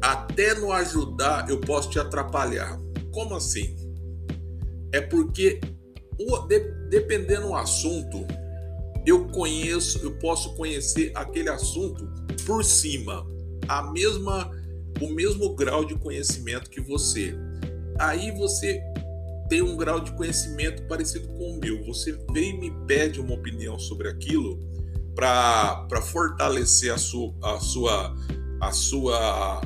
Até 0.00 0.54
no 0.54 0.72
ajudar 0.72 1.48
eu 1.48 1.60
posso 1.60 1.90
te 1.90 1.98
atrapalhar. 1.98 2.80
Como 3.12 3.34
assim? 3.34 3.82
é 4.92 5.00
porque 5.00 5.58
de, 6.48 6.60
dependendo 6.90 7.48
do 7.48 7.54
assunto, 7.54 8.26
eu 9.04 9.26
conheço, 9.28 9.98
eu 10.04 10.12
posso 10.18 10.54
conhecer 10.54 11.10
aquele 11.14 11.48
assunto 11.48 12.06
por 12.46 12.62
cima, 12.62 13.26
a 13.68 13.82
mesma 13.90 14.50
o 15.00 15.08
mesmo 15.08 15.54
grau 15.54 15.84
de 15.84 15.94
conhecimento 15.96 16.70
que 16.70 16.80
você. 16.80 17.34
Aí 17.98 18.30
você 18.32 18.80
tem 19.48 19.62
um 19.62 19.76
grau 19.76 20.00
de 20.00 20.12
conhecimento 20.12 20.86
parecido 20.86 21.28
com 21.28 21.52
o 21.52 21.60
meu. 21.60 21.84
Você 21.86 22.12
vem 22.32 22.50
e 22.50 22.60
me 22.60 22.86
pede 22.86 23.20
uma 23.20 23.34
opinião 23.34 23.78
sobre 23.78 24.08
aquilo 24.08 24.60
para 25.14 26.02
fortalecer 26.02 26.92
a 26.92 26.98
sua, 26.98 27.34
a 27.42 27.60
sua 27.60 28.16
a 28.60 28.70
sua 28.70 29.60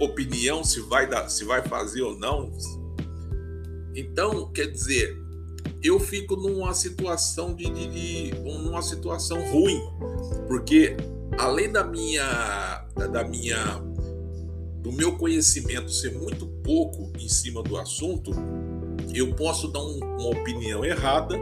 opinião 0.00 0.62
se 0.62 0.80
vai 0.80 1.08
dar, 1.08 1.28
se 1.28 1.44
vai 1.44 1.60
fazer 1.66 2.02
ou 2.02 2.16
não, 2.16 2.52
então, 3.98 4.48
quer 4.52 4.66
dizer, 4.66 5.20
eu 5.82 5.98
fico 5.98 6.36
numa 6.36 6.72
situação 6.72 7.52
de, 7.52 7.64
de, 7.68 7.88
de 8.30 8.38
numa 8.38 8.80
situação 8.80 9.42
ruim, 9.50 9.80
porque 10.46 10.96
além 11.38 11.70
da 11.70 11.84
minha 11.84 12.84
da 12.94 13.24
minha 13.24 13.80
do 14.82 14.92
meu 14.92 15.16
conhecimento 15.16 15.90
ser 15.90 16.12
muito 16.12 16.46
pouco 16.64 17.12
em 17.18 17.28
cima 17.28 17.62
do 17.62 17.76
assunto, 17.76 18.30
eu 19.14 19.34
posso 19.34 19.68
dar 19.68 19.80
um, 19.80 19.98
uma 19.98 20.28
opinião 20.28 20.84
errada, 20.84 21.36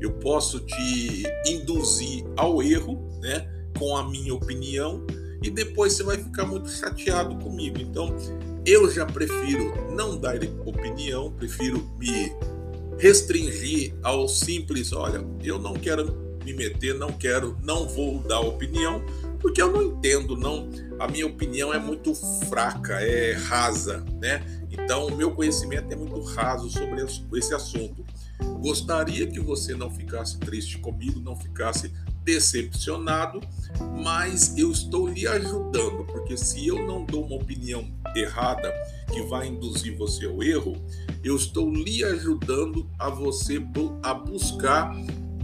eu 0.00 0.12
posso 0.12 0.60
te 0.60 1.22
induzir 1.46 2.24
ao 2.36 2.62
erro, 2.62 2.98
né, 3.20 3.48
com 3.78 3.96
a 3.96 4.08
minha 4.08 4.34
opinião, 4.34 5.06
e 5.42 5.50
depois 5.50 5.92
você 5.92 6.02
vai 6.02 6.16
ficar 6.16 6.46
muito 6.46 6.68
chateado 6.70 7.36
comigo. 7.36 7.78
Então, 7.78 8.16
eu 8.66 8.90
já 8.90 9.06
prefiro 9.06 9.92
não 9.92 10.18
dar 10.18 10.36
opinião, 10.64 11.30
prefiro 11.32 11.88
me 11.98 12.32
restringir 12.98 13.94
ao 14.02 14.26
simples, 14.26 14.92
olha, 14.92 15.24
eu 15.42 15.58
não 15.58 15.74
quero 15.74 16.28
me 16.44 16.52
meter, 16.52 16.94
não 16.94 17.12
quero, 17.12 17.56
não 17.62 17.86
vou 17.86 18.18
dar 18.20 18.40
opinião, 18.40 19.02
porque 19.40 19.62
eu 19.62 19.72
não 19.72 19.82
entendo, 19.82 20.36
não. 20.36 20.68
A 20.98 21.06
minha 21.08 21.26
opinião 21.26 21.72
é 21.72 21.78
muito 21.78 22.14
fraca, 22.48 22.94
é 23.00 23.32
rasa, 23.32 24.04
né? 24.20 24.44
Então, 24.70 25.06
o 25.06 25.16
meu 25.16 25.32
conhecimento 25.32 25.92
é 25.92 25.96
muito 25.96 26.20
raso 26.20 26.68
sobre 26.70 27.04
esse 27.38 27.54
assunto. 27.54 28.04
Gostaria 28.60 29.26
que 29.26 29.40
você 29.40 29.74
não 29.74 29.90
ficasse 29.90 30.38
triste 30.38 30.78
comigo, 30.78 31.20
não 31.20 31.36
ficasse 31.36 31.92
decepcionado, 32.24 33.40
mas 34.02 34.56
eu 34.58 34.70
estou 34.70 35.08
lhe 35.08 35.26
ajudando, 35.26 36.04
porque 36.04 36.36
se 36.36 36.66
eu 36.66 36.86
não 36.86 37.04
dou 37.04 37.24
uma 37.24 37.36
opinião 37.36 37.90
errada 38.14 38.72
que 39.10 39.22
vai 39.22 39.48
induzir 39.48 39.96
você 39.96 40.26
ao 40.26 40.42
erro, 40.42 40.76
eu 41.24 41.36
estou 41.36 41.70
lhe 41.70 42.04
ajudando 42.04 42.88
a 42.98 43.08
você 43.08 43.60
a 44.02 44.12
buscar 44.12 44.94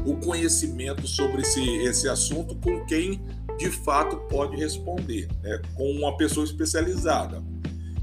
o 0.04 0.16
conhecimento 0.16 1.06
sobre 1.06 1.42
esse, 1.42 1.64
esse 1.78 2.08
assunto 2.08 2.54
com 2.56 2.84
quem 2.86 3.20
de 3.58 3.70
fato 3.70 4.16
pode 4.28 4.56
responder, 4.56 5.28
né? 5.42 5.60
com 5.74 5.90
uma 5.92 6.16
pessoa 6.16 6.44
especializada. 6.44 7.42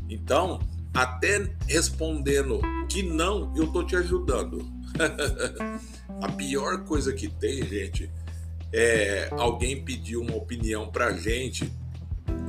Então, 0.09 0.59
até 0.93 1.49
respondendo 1.67 2.59
que 2.89 3.03
não, 3.03 3.53
eu 3.55 3.67
tô 3.67 3.83
te 3.83 3.95
ajudando. 3.95 4.65
a 6.21 6.31
pior 6.31 6.83
coisa 6.83 7.13
que 7.13 7.27
tem, 7.27 7.65
gente, 7.65 8.09
é 8.73 9.29
alguém 9.31 9.83
pedir 9.83 10.17
uma 10.17 10.35
opinião 10.35 10.89
para 10.89 11.13
gente, 11.13 11.71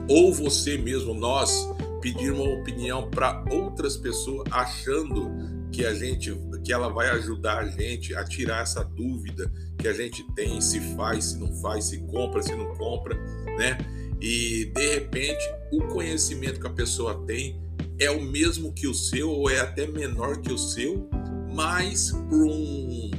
ou 0.09 0.33
você 0.33 0.77
mesmo, 0.77 1.15
nós, 1.15 1.69
pedir 2.01 2.33
uma 2.33 2.45
opinião 2.45 3.09
para 3.09 3.45
outras 3.51 3.97
pessoas 3.97 4.45
achando 4.51 5.31
que 5.73 5.85
a 5.87 5.95
gente 5.95 6.33
que 6.65 6.73
ela 6.73 6.89
vai 6.89 7.09
ajudar 7.11 7.59
a 7.59 7.69
gente 7.69 8.15
a 8.15 8.25
tirar 8.25 8.63
essa 8.63 8.85
dúvida 8.85 9.51
que 9.79 9.89
a 9.89 9.93
gente 9.93 10.23
tem 10.35 10.61
se 10.61 10.79
faz, 10.95 11.25
se 11.25 11.39
não 11.39 11.53
faz, 11.61 11.87
se 11.87 11.99
compra, 12.07 12.43
se 12.43 12.55
não 12.55 12.75
compra, 12.77 13.17
né? 13.59 13.79
E 14.21 14.67
de 14.67 14.95
repente 14.95 15.43
o 15.73 15.83
conhecimento 15.89 16.61
que 16.61 16.67
a 16.67 16.71
pessoa 16.71 17.25
tem 17.27 17.61
é 17.99 18.11
o 18.11 18.23
mesmo 18.23 18.73
que 18.73 18.87
o 18.87 18.95
seu 18.95 19.31
ou 19.31 19.51
é 19.51 19.61
até 19.61 19.87
menor 19.87 20.41
que 20.41 20.53
o 20.53 20.59
seu, 20.59 21.09
mas 21.53 22.11
por 22.11 22.45
um 22.45 23.11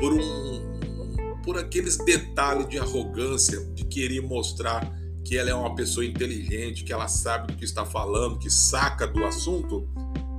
por 0.00 0.12
um 0.14 0.68
por 1.44 1.58
aqueles 1.58 1.96
detalhes 1.96 2.68
de 2.68 2.78
arrogância, 2.78 3.64
de 3.74 3.84
querer 3.84 4.20
mostrar 4.20 4.94
que 5.24 5.36
ela 5.36 5.50
é 5.50 5.54
uma 5.54 5.74
pessoa 5.74 6.04
inteligente, 6.04 6.84
que 6.84 6.92
ela 6.92 7.08
sabe 7.08 7.52
do 7.52 7.56
que 7.58 7.64
está 7.64 7.84
falando, 7.84 8.38
que 8.38 8.50
saca 8.50 9.06
do 9.06 9.24
assunto, 9.24 9.88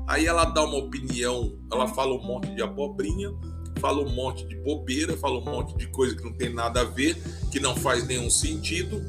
Aí 0.10 0.26
ela 0.26 0.44
dá 0.44 0.64
uma 0.64 0.78
opinião, 0.78 1.56
ela 1.72 1.88
fala 1.88 2.16
um 2.16 2.24
monte 2.24 2.50
de 2.56 2.64
abobrinha, 2.64 3.32
fala 3.80 4.02
um 4.02 4.10
monte 4.10 4.44
de 4.48 4.56
bobeira, 4.56 5.16
fala 5.16 5.38
um 5.38 5.46
monte 5.46 5.78
de 5.78 5.86
coisa 5.90 6.16
que 6.16 6.24
não 6.24 6.34
tem 6.34 6.52
nada 6.52 6.82
a 6.82 6.84
ver, 6.84 7.16
que 7.52 7.60
não 7.60 7.76
faz 7.76 8.08
nenhum 8.08 8.28
sentido, 8.28 9.06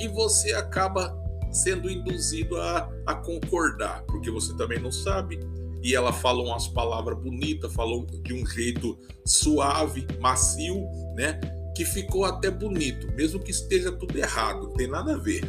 e 0.00 0.08
você 0.08 0.52
acaba 0.52 1.16
sendo 1.52 1.88
induzido 1.88 2.56
a, 2.56 2.90
a 3.06 3.14
concordar, 3.14 4.02
porque 4.06 4.32
você 4.32 4.52
também 4.56 4.80
não 4.80 4.90
sabe. 4.90 5.38
E 5.80 5.94
ela 5.94 6.12
fala 6.12 6.42
umas 6.42 6.66
palavras 6.66 7.18
bonitas, 7.20 7.72
falou 7.72 8.04
de 8.06 8.34
um 8.34 8.44
jeito 8.44 8.98
suave, 9.24 10.04
macio, 10.20 10.88
né? 11.14 11.40
Que 11.76 11.84
ficou 11.84 12.24
até 12.24 12.50
bonito, 12.50 13.06
mesmo 13.14 13.38
que 13.38 13.52
esteja 13.52 13.92
tudo 13.92 14.18
errado, 14.18 14.62
não 14.62 14.74
tem 14.74 14.88
nada 14.88 15.14
a 15.14 15.18
ver. 15.18 15.42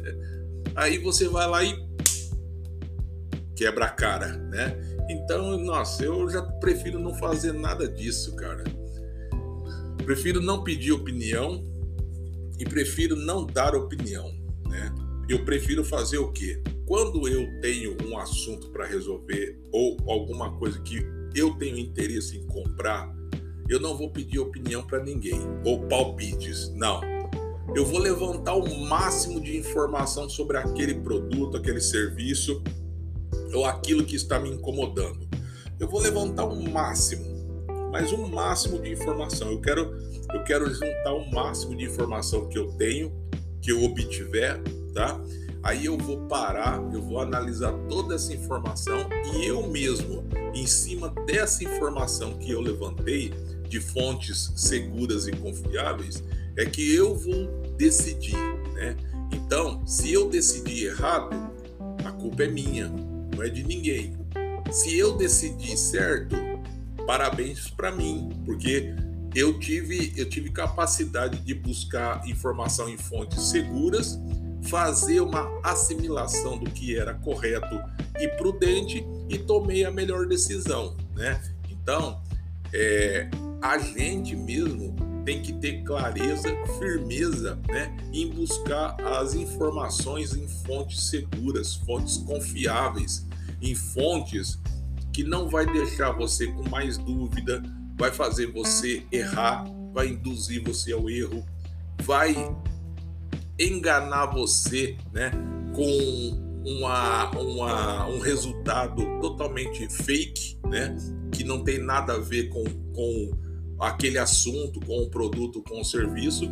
Aí 0.74 0.96
você 0.96 1.28
vai 1.28 1.46
lá 1.46 1.62
e 1.62 1.74
quebra 3.62 3.84
a 3.84 3.90
cara, 3.90 4.36
né? 4.36 4.76
Então, 5.08 5.56
nossa, 5.56 6.04
eu 6.04 6.28
já 6.28 6.42
prefiro 6.42 6.98
não 6.98 7.14
fazer 7.14 7.52
nada 7.52 7.86
disso, 7.86 8.34
cara. 8.34 8.64
Prefiro 10.04 10.40
não 10.40 10.64
pedir 10.64 10.90
opinião 10.90 11.64
e 12.58 12.64
prefiro 12.64 13.14
não 13.14 13.46
dar 13.46 13.76
opinião, 13.76 14.34
né? 14.68 14.92
Eu 15.28 15.44
prefiro 15.44 15.84
fazer 15.84 16.18
o 16.18 16.32
quê? 16.32 16.60
Quando 16.84 17.28
eu 17.28 17.60
tenho 17.60 17.96
um 18.04 18.18
assunto 18.18 18.68
para 18.70 18.84
resolver 18.84 19.56
ou 19.70 19.96
alguma 20.08 20.58
coisa 20.58 20.80
que 20.80 21.00
eu 21.32 21.54
tenho 21.54 21.78
interesse 21.78 22.36
em 22.36 22.46
comprar, 22.48 23.14
eu 23.68 23.78
não 23.78 23.96
vou 23.96 24.10
pedir 24.10 24.40
opinião 24.40 24.84
para 24.84 25.00
ninguém 25.04 25.40
ou 25.64 25.86
palpites, 25.86 26.68
não. 26.74 27.00
Eu 27.76 27.86
vou 27.86 28.00
levantar 28.00 28.54
o 28.54 28.84
máximo 28.84 29.40
de 29.40 29.56
informação 29.56 30.28
sobre 30.28 30.56
aquele 30.56 30.96
produto, 30.96 31.56
aquele 31.56 31.80
serviço 31.80 32.60
ou 33.52 33.64
aquilo 33.64 34.04
que 34.04 34.16
está 34.16 34.38
me 34.38 34.50
incomodando. 34.50 35.28
Eu 35.78 35.88
vou 35.88 36.00
levantar 36.00 36.46
um 36.46 36.70
máximo, 36.70 37.24
mas 37.90 38.12
um 38.12 38.28
máximo 38.28 38.80
de 38.80 38.92
informação. 38.92 39.50
Eu 39.50 39.60
quero, 39.60 39.96
eu 40.32 40.44
quero 40.44 40.72
juntar 40.72 41.12
o 41.12 41.30
máximo 41.30 41.76
de 41.76 41.84
informação 41.84 42.48
que 42.48 42.58
eu 42.58 42.68
tenho, 42.72 43.12
que 43.60 43.72
eu 43.72 43.82
obtiver, 43.82 44.60
tá? 44.94 45.20
Aí 45.62 45.86
eu 45.86 45.96
vou 45.96 46.18
parar, 46.26 46.82
eu 46.92 47.00
vou 47.00 47.20
analisar 47.20 47.72
toda 47.88 48.16
essa 48.16 48.32
informação 48.32 49.08
e 49.34 49.46
eu 49.46 49.66
mesmo, 49.68 50.24
em 50.52 50.66
cima 50.66 51.08
dessa 51.26 51.62
informação 51.62 52.34
que 52.34 52.50
eu 52.50 52.60
levantei, 52.60 53.32
de 53.68 53.80
fontes 53.80 54.52
seguras 54.54 55.26
e 55.26 55.32
confiáveis, 55.32 56.22
é 56.56 56.66
que 56.66 56.94
eu 56.94 57.16
vou 57.16 57.46
decidir, 57.78 58.36
né? 58.74 58.96
Então, 59.32 59.86
se 59.86 60.12
eu 60.12 60.28
decidir 60.28 60.88
errado, 60.88 61.30
a 62.04 62.12
culpa 62.12 62.42
é 62.42 62.48
minha, 62.48 62.92
não 63.34 63.42
é 63.42 63.48
de 63.48 63.62
ninguém. 63.62 64.16
Se 64.70 64.96
eu 64.96 65.16
decidi 65.16 65.76
certo, 65.76 66.36
parabéns 67.06 67.68
para 67.70 67.90
mim, 67.90 68.30
porque 68.44 68.94
eu 69.34 69.58
tive, 69.58 70.12
eu 70.16 70.28
tive 70.28 70.50
capacidade 70.50 71.40
de 71.40 71.54
buscar 71.54 72.26
informação 72.28 72.88
em 72.88 72.96
fontes 72.96 73.42
seguras, 73.44 74.18
fazer 74.62 75.20
uma 75.20 75.50
assimilação 75.64 76.58
do 76.58 76.70
que 76.70 76.96
era 76.96 77.14
correto 77.14 77.80
e 78.18 78.28
prudente 78.28 79.04
e 79.28 79.38
tomei 79.38 79.84
a 79.84 79.90
melhor 79.90 80.26
decisão, 80.26 80.96
né? 81.14 81.40
Então, 81.68 82.22
é, 82.72 83.28
a 83.60 83.78
gente 83.78 84.36
mesmo 84.36 84.94
tem 85.24 85.40
que 85.40 85.52
ter 85.52 85.82
clareza, 85.82 86.48
firmeza, 86.78 87.58
né, 87.68 87.96
em 88.12 88.28
buscar 88.28 88.96
as 89.00 89.34
informações 89.34 90.34
em 90.34 90.48
fontes 90.48 91.08
seguras, 91.08 91.74
fontes 91.74 92.18
confiáveis, 92.18 93.26
em 93.60 93.74
fontes 93.74 94.58
que 95.12 95.22
não 95.22 95.48
vai 95.48 95.66
deixar 95.66 96.12
você 96.12 96.46
com 96.48 96.68
mais 96.68 96.96
dúvida, 96.98 97.62
vai 97.96 98.10
fazer 98.10 98.50
você 98.50 99.04
errar, 99.12 99.64
vai 99.92 100.08
induzir 100.08 100.62
você 100.62 100.92
ao 100.92 101.08
erro, 101.08 101.44
vai 102.02 102.34
enganar 103.58 104.26
você, 104.26 104.96
né, 105.12 105.30
com 105.74 106.52
uma, 106.64 107.30
uma, 107.30 108.08
um 108.08 108.18
resultado 108.20 109.04
totalmente 109.20 109.88
fake, 109.88 110.58
né, 110.68 110.96
que 111.30 111.44
não 111.44 111.62
tem 111.62 111.78
nada 111.78 112.14
a 112.14 112.18
ver 112.18 112.48
com, 112.48 112.64
com 112.94 113.51
aquele 113.82 114.18
assunto, 114.18 114.80
com 114.80 115.02
o 115.02 115.10
produto, 115.10 115.62
com 115.62 115.80
o 115.80 115.84
serviço. 115.84 116.44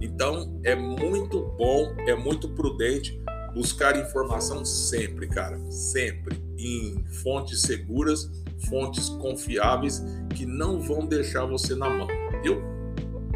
Então 0.00 0.60
é 0.64 0.74
muito 0.74 1.42
bom, 1.58 1.94
é 2.06 2.14
muito 2.14 2.48
prudente 2.50 3.20
buscar 3.54 3.98
informação 3.98 4.64
sempre, 4.64 5.26
cara, 5.26 5.58
sempre 5.70 6.40
em 6.56 7.04
fontes 7.22 7.62
seguras, 7.62 8.30
fontes 8.68 9.08
confiáveis 9.08 10.02
que 10.34 10.46
não 10.46 10.80
vão 10.80 11.06
deixar 11.06 11.44
você 11.46 11.74
na 11.74 11.88
mão. 11.88 12.08
Eu 12.44 12.62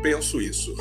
penso 0.02 0.40
isso. 0.40 0.74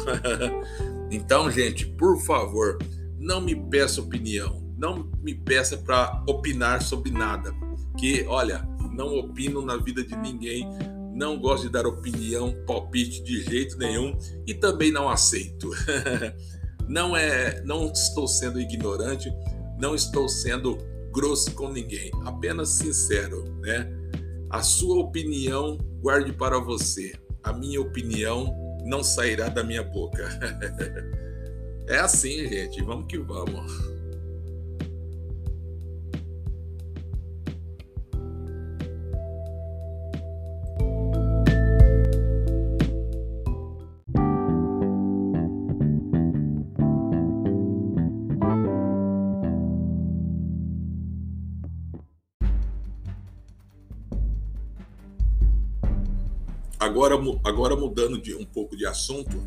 então, 1.09 1.49
gente, 1.49 1.85
por 1.85 2.19
favor, 2.21 2.77
não 3.17 3.41
me 3.41 3.55
peça 3.55 4.01
opinião, 4.01 4.61
não 4.77 5.09
me 5.21 5.33
peça 5.33 5.77
para 5.77 6.23
opinar 6.27 6.81
sobre 6.81 7.11
nada, 7.11 7.53
que 7.97 8.23
olha, 8.27 8.67
não 8.91 9.17
opino 9.17 9.61
na 9.61 9.77
vida 9.77 10.03
de 10.03 10.15
ninguém, 10.15 10.67
não 11.13 11.39
gosto 11.39 11.63
de 11.63 11.69
dar 11.71 11.85
opinião, 11.85 12.53
palpite 12.65 13.23
de 13.23 13.43
jeito 13.43 13.77
nenhum 13.77 14.17
e 14.47 14.53
também 14.53 14.91
não 14.91 15.09
aceito. 15.09 15.69
não 16.89 17.15
é, 17.15 17.61
não 17.63 17.91
estou 17.91 18.27
sendo 18.27 18.59
ignorante, 18.59 19.31
não 19.79 19.93
estou 19.93 20.27
sendo 20.27 20.77
grosso 21.11 21.53
com 21.53 21.69
ninguém, 21.69 22.11
apenas 22.25 22.69
sincero, 22.69 23.43
né? 23.61 23.87
A 24.49 24.61
sua 24.61 24.99
opinião 24.99 25.77
guarde 26.01 26.33
para 26.33 26.59
você. 26.59 27.13
A 27.43 27.53
minha 27.53 27.81
opinião 27.81 28.55
não 28.85 29.03
sairá 29.03 29.49
da 29.49 29.63
minha 29.63 29.83
boca. 29.83 30.27
é 31.87 31.97
assim, 31.97 32.47
gente. 32.47 32.81
Vamos 32.83 33.07
que 33.07 33.17
vamos. 33.17 33.71
Agora, 57.13 57.39
agora 57.43 57.75
mudando 57.75 58.21
de 58.21 58.35
um 58.35 58.45
pouco 58.45 58.75
de 58.75 58.85
assunto, 58.85 59.41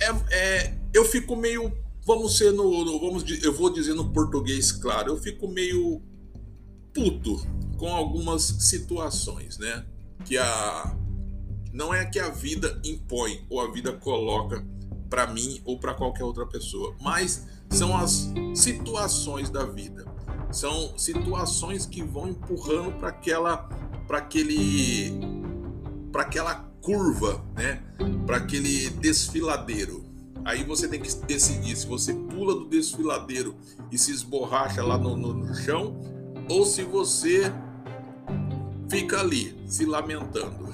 é, 0.00 0.34
é, 0.34 0.78
eu 0.94 1.04
fico 1.04 1.36
meio, 1.36 1.72
vamos 2.06 2.36
ser 2.36 2.52
no, 2.52 2.84
no, 2.84 2.98
vamos, 3.00 3.24
eu 3.42 3.52
vou 3.52 3.70
dizer 3.70 3.94
no 3.94 4.12
português 4.12 4.72
claro, 4.72 5.12
eu 5.12 5.16
fico 5.16 5.46
meio 5.48 6.00
puto 6.94 7.46
com 7.76 7.88
algumas 7.88 8.42
situações, 8.42 9.58
né? 9.58 9.84
Que 10.24 10.36
a 10.36 10.96
não 11.72 11.94
é 11.94 12.04
que 12.04 12.18
a 12.18 12.28
vida 12.28 12.80
impõe 12.84 13.46
ou 13.48 13.60
a 13.60 13.70
vida 13.70 13.92
coloca 13.92 14.64
para 15.08 15.26
mim 15.26 15.60
ou 15.64 15.78
para 15.78 15.94
qualquer 15.94 16.24
outra 16.24 16.46
pessoa, 16.46 16.96
mas 17.00 17.46
são 17.68 17.96
as 17.96 18.30
situações 18.54 19.50
da 19.50 19.64
vida. 19.64 20.04
São 20.50 20.98
situações 20.98 21.86
que 21.86 22.02
vão 22.02 22.28
empurrando 22.28 22.98
para 22.98 23.10
aquela 23.10 23.68
para 24.10 24.18
aquele 24.18 25.20
para 26.10 26.22
aquela 26.22 26.54
curva, 26.82 27.44
né? 27.54 27.80
Para 28.26 28.38
aquele 28.38 28.90
desfiladeiro. 28.90 30.04
Aí 30.44 30.64
você 30.64 30.88
tem 30.88 31.00
que 31.00 31.14
decidir 31.26 31.76
se 31.76 31.86
você 31.86 32.12
pula 32.12 32.56
do 32.56 32.68
desfiladeiro 32.68 33.54
e 33.92 33.96
se 33.96 34.10
esborracha 34.10 34.82
lá 34.82 34.98
no, 34.98 35.16
no, 35.16 35.32
no 35.32 35.54
chão 35.54 35.96
ou 36.48 36.66
se 36.66 36.82
você 36.82 37.52
fica 38.88 39.20
ali 39.20 39.56
se 39.64 39.86
lamentando. 39.86 40.70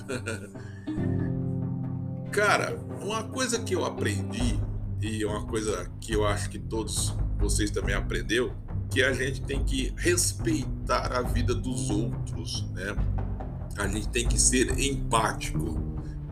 Cara, 2.33 2.81
uma 3.03 3.25
coisa 3.25 3.59
que 3.59 3.75
eu 3.75 3.85
aprendi 3.85 4.59
e 5.03 5.22
uma 5.27 5.44
coisa 5.44 5.90
que 6.01 6.14
eu 6.14 6.27
acho 6.27 6.49
que 6.49 6.59
todos 6.59 7.14
vocês 7.38 7.70
também 7.70 7.94
aprendeu, 7.94 8.55
que 8.90 9.03
a 9.03 9.12
gente 9.12 9.42
tem 9.42 9.62
que 9.62 9.92
respeitar 9.94 11.12
a 11.12 11.20
vida 11.20 11.55
dos 11.55 11.90
outros, 11.90 12.66
né? 12.70 12.96
A 13.76 13.86
gente 13.86 14.08
tem 14.08 14.26
que 14.26 14.40
ser 14.40 14.78
empático. 14.78 15.78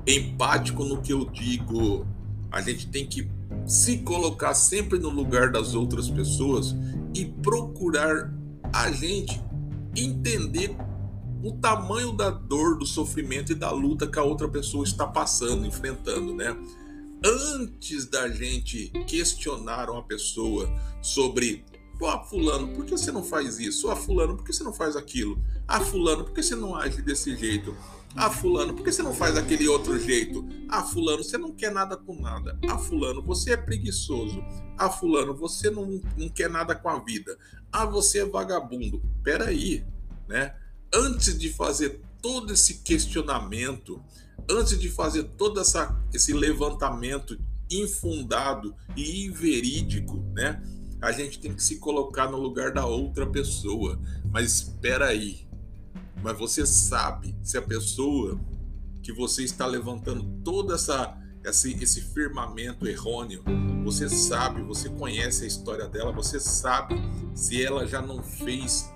Empático 0.06 0.84
no 0.84 1.00
que 1.00 1.12
eu 1.12 1.24
digo, 1.26 2.06
a 2.50 2.60
gente 2.60 2.88
tem 2.88 3.06
que 3.06 3.28
se 3.66 3.98
colocar 3.98 4.54
sempre 4.54 4.98
no 4.98 5.08
lugar 5.08 5.50
das 5.50 5.74
outras 5.74 6.08
pessoas 6.10 6.74
e 7.14 7.24
procurar 7.24 8.32
a 8.72 8.90
gente 8.90 9.40
entender 9.96 10.76
o 11.42 11.52
tamanho 11.52 12.12
da 12.12 12.30
dor, 12.30 12.78
do 12.78 12.86
sofrimento 12.86 13.52
e 13.52 13.54
da 13.54 13.70
luta 13.70 14.06
que 14.06 14.18
a 14.18 14.22
outra 14.22 14.48
pessoa 14.48 14.84
está 14.84 15.06
passando, 15.06 15.66
enfrentando, 15.66 16.34
né? 16.34 16.56
Antes 17.24 18.06
da 18.06 18.28
gente 18.28 18.88
questionar 19.06 19.90
uma 19.90 20.02
pessoa 20.02 20.70
sobre 21.02 21.64
ah, 22.02 22.20
fulano, 22.24 22.68
por 22.68 22.84
que 22.84 22.92
você 22.92 23.12
não 23.12 23.22
faz 23.22 23.58
isso? 23.58 23.90
Ah, 23.90 23.96
fulano, 23.96 24.36
por 24.36 24.44
que 24.44 24.52
você 24.52 24.64
não 24.64 24.72
faz 24.72 24.96
aquilo? 24.96 25.40
Ah, 25.66 25.80
fulano, 25.80 26.24
por 26.24 26.34
que 26.34 26.42
você 26.42 26.54
não 26.54 26.74
age 26.74 27.00
desse 27.02 27.36
jeito? 27.36 27.76
Ah, 28.16 28.30
fulano, 28.30 28.74
por 28.74 28.84
que 28.84 28.92
você 28.92 29.02
não 29.02 29.12
faz 29.12 29.36
aquele 29.36 29.66
outro 29.66 29.98
jeito? 29.98 30.46
Ah, 30.68 30.82
fulano, 30.82 31.24
você 31.24 31.36
não 31.36 31.52
quer 31.52 31.72
nada 31.72 31.96
com 31.96 32.20
nada. 32.20 32.58
Ah, 32.68 32.78
fulano, 32.78 33.20
você 33.22 33.52
é 33.52 33.56
preguiçoso. 33.56 34.42
Ah, 34.78 34.88
fulano, 34.88 35.34
você 35.34 35.70
não, 35.70 36.00
não 36.16 36.28
quer 36.28 36.48
nada 36.48 36.74
com 36.74 36.88
a 36.88 36.98
vida. 36.98 37.36
Ah, 37.72 37.84
você 37.84 38.20
é 38.20 38.24
vagabundo. 38.24 39.02
Peraí, 39.22 39.84
né? 40.28 40.54
Antes 40.92 41.36
de 41.36 41.52
fazer 41.52 42.00
todo 42.22 42.52
esse 42.52 42.78
questionamento, 42.78 44.00
antes 44.48 44.78
de 44.78 44.88
fazer 44.88 45.24
todo 45.36 45.60
essa, 45.60 46.00
esse 46.12 46.32
levantamento 46.32 47.38
infundado 47.70 48.74
e 48.96 49.26
inverídico, 49.26 50.18
né? 50.34 50.62
A 51.04 51.12
gente 51.12 51.38
tem 51.38 51.54
que 51.54 51.62
se 51.62 51.76
colocar 51.76 52.30
no 52.30 52.38
lugar 52.38 52.72
da 52.72 52.86
outra 52.86 53.26
pessoa. 53.26 53.98
Mas 54.32 54.52
espera 54.52 55.08
aí, 55.08 55.46
mas 56.22 56.38
você 56.38 56.66
sabe 56.66 57.36
se 57.42 57.58
a 57.58 57.62
pessoa 57.62 58.40
que 59.02 59.12
você 59.12 59.44
está 59.44 59.66
levantando 59.66 60.24
toda 60.42 60.74
essa 60.74 61.20
esse, 61.44 61.72
esse 61.82 62.00
firmamento 62.00 62.86
errôneo, 62.88 63.42
você 63.84 64.08
sabe, 64.08 64.62
você 64.62 64.88
conhece 64.88 65.44
a 65.44 65.46
história 65.46 65.86
dela, 65.86 66.10
você 66.10 66.40
sabe 66.40 66.94
se 67.34 67.62
ela 67.62 67.86
já 67.86 68.00
não 68.00 68.22
fez 68.22 68.90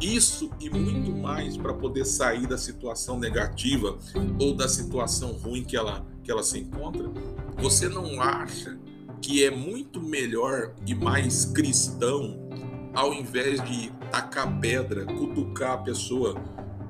isso 0.00 0.50
e 0.58 0.70
muito 0.70 1.12
mais 1.12 1.56
para 1.56 1.74
poder 1.74 2.04
sair 2.04 2.46
da 2.46 2.56
situação 2.56 3.18
negativa 3.18 3.98
ou 4.40 4.54
da 4.54 4.66
situação 4.66 5.32
ruim 5.32 5.62
que 5.62 5.76
ela, 5.76 6.04
que 6.22 6.30
ela 6.30 6.42
se 6.42 6.58
encontra? 6.58 7.10
Você 7.58 7.88
não 7.88 8.20
acha 8.20 8.78
que 9.24 9.42
é 9.42 9.50
muito 9.50 10.02
melhor 10.02 10.74
e 10.86 10.94
mais 10.94 11.46
cristão 11.46 12.46
ao 12.92 13.14
invés 13.14 13.58
de 13.64 13.90
tacar 14.10 14.60
pedra, 14.60 15.06
cutucar 15.06 15.72
a 15.72 15.78
pessoa 15.78 16.34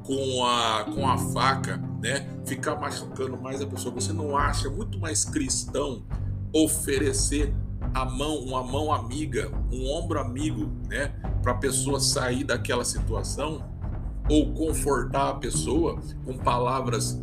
com 0.03 0.45
a, 0.45 0.85
com 0.93 1.09
a 1.09 1.17
faca, 1.17 1.77
né? 2.03 2.29
Ficar 2.45 2.75
machucando 2.75 3.41
mais 3.41 3.63
a 3.63 3.67
pessoa. 3.67 3.95
Você 3.95 4.13
não 4.13 4.37
acha 4.37 4.69
muito 4.69 4.99
mais 4.99 5.25
cristão 5.25 6.05
oferecer 6.53 7.55
a 7.95 8.05
mão, 8.05 8.39
uma 8.39 8.65
mão 8.65 8.93
amiga, 8.93 9.53
um 9.73 9.89
ombro 9.93 10.19
amigo, 10.19 10.73
né? 10.89 11.15
Para 11.41 11.53
a 11.53 11.57
pessoa 11.57 12.01
sair 12.01 12.43
daquela 12.43 12.85
situação 12.85 13.65
ou 14.29 14.53
confortar 14.55 15.31
a 15.31 15.35
pessoa 15.35 16.01
com 16.25 16.37
palavras 16.37 17.23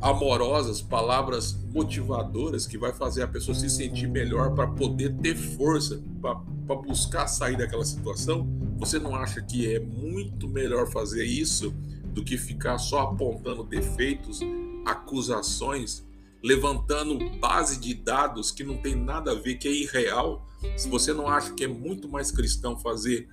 amorosas, 0.00 0.80
palavras 0.80 1.58
motivadoras 1.72 2.66
que 2.66 2.78
vai 2.78 2.92
fazer 2.92 3.22
a 3.22 3.28
pessoa 3.28 3.54
se 3.54 3.68
sentir 3.68 4.08
melhor 4.08 4.54
para 4.54 4.66
poder 4.66 5.14
ter 5.16 5.36
força 5.36 6.00
para 6.20 6.76
buscar 6.76 7.26
sair 7.26 7.56
daquela 7.56 7.84
situação? 7.84 8.46
Você 8.78 8.98
não 8.98 9.14
acha 9.14 9.42
que 9.42 9.74
é 9.74 9.80
muito 9.80 10.48
melhor 10.48 10.90
fazer 10.90 11.24
isso 11.24 11.74
do 12.14 12.24
que 12.24 12.38
ficar 12.38 12.78
só 12.78 13.00
apontando 13.00 13.64
defeitos, 13.64 14.40
acusações, 14.84 16.04
levantando 16.42 17.18
base 17.38 17.78
de 17.80 17.94
dados 17.94 18.50
que 18.50 18.62
não 18.62 18.76
tem 18.76 18.94
nada 18.94 19.32
a 19.32 19.34
ver, 19.34 19.56
que 19.56 19.66
é 19.66 19.72
irreal? 19.72 20.46
Se 20.76 20.88
você 20.88 21.12
não 21.12 21.28
acha 21.28 21.52
que 21.54 21.64
é 21.64 21.68
muito 21.68 22.08
mais 22.08 22.30
cristão 22.30 22.78
fazer 22.78 23.28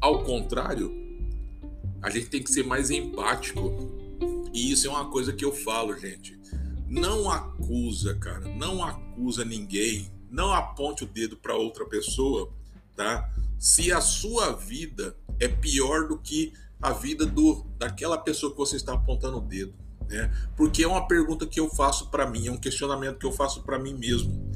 ao 0.00 0.22
contrário, 0.22 0.92
a 2.02 2.10
gente 2.10 2.26
tem 2.26 2.42
que 2.42 2.50
ser 2.50 2.64
mais 2.64 2.90
empático 2.90 4.05
e 4.56 4.72
isso 4.72 4.86
é 4.86 4.90
uma 4.90 5.10
coisa 5.10 5.34
que 5.34 5.44
eu 5.44 5.52
falo, 5.52 5.94
gente. 5.98 6.40
Não 6.88 7.30
acusa, 7.30 8.14
cara. 8.14 8.48
Não 8.56 8.82
acusa 8.82 9.44
ninguém. 9.44 10.10
Não 10.30 10.50
aponte 10.50 11.04
o 11.04 11.06
dedo 11.06 11.36
para 11.36 11.54
outra 11.54 11.84
pessoa, 11.84 12.50
tá? 12.94 13.30
Se 13.58 13.92
a 13.92 14.00
sua 14.00 14.52
vida 14.52 15.14
é 15.38 15.46
pior 15.46 16.08
do 16.08 16.18
que 16.18 16.54
a 16.80 16.90
vida 16.94 17.26
do 17.26 17.66
daquela 17.76 18.16
pessoa 18.16 18.50
que 18.50 18.56
você 18.56 18.76
está 18.76 18.94
apontando 18.94 19.36
o 19.36 19.42
dedo, 19.42 19.74
né? 20.08 20.32
Porque 20.56 20.82
é 20.82 20.88
uma 20.88 21.06
pergunta 21.06 21.46
que 21.46 21.60
eu 21.60 21.68
faço 21.68 22.10
para 22.10 22.28
mim, 22.28 22.46
é 22.46 22.50
um 22.50 22.56
questionamento 22.56 23.18
que 23.18 23.26
eu 23.26 23.32
faço 23.32 23.62
para 23.62 23.78
mim 23.78 23.92
mesmo. 23.92 24.50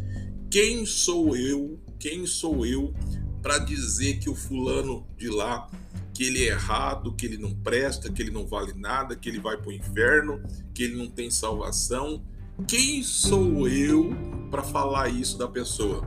Quem 0.50 0.86
sou 0.86 1.36
eu? 1.36 1.78
Quem 1.98 2.26
sou 2.26 2.64
eu 2.64 2.94
para 3.42 3.58
dizer 3.58 4.18
que 4.18 4.30
o 4.30 4.34
fulano 4.34 5.06
de 5.18 5.28
lá 5.28 5.70
que 6.14 6.24
ele 6.24 6.44
é 6.44 6.48
errado, 6.48 7.14
que 7.14 7.26
ele 7.26 7.38
não 7.38 7.54
presta, 7.54 8.10
que 8.10 8.22
ele 8.22 8.30
não 8.30 8.46
vale 8.46 8.72
nada, 8.74 9.16
que 9.16 9.28
ele 9.28 9.40
vai 9.40 9.56
para 9.56 9.68
o 9.68 9.72
inferno, 9.72 10.42
que 10.74 10.82
ele 10.82 10.96
não 10.96 11.08
tem 11.08 11.30
salvação. 11.30 12.22
Quem 12.66 13.02
sou 13.02 13.68
eu 13.68 14.10
para 14.50 14.62
falar 14.62 15.08
isso 15.08 15.38
da 15.38 15.48
pessoa? 15.48 16.06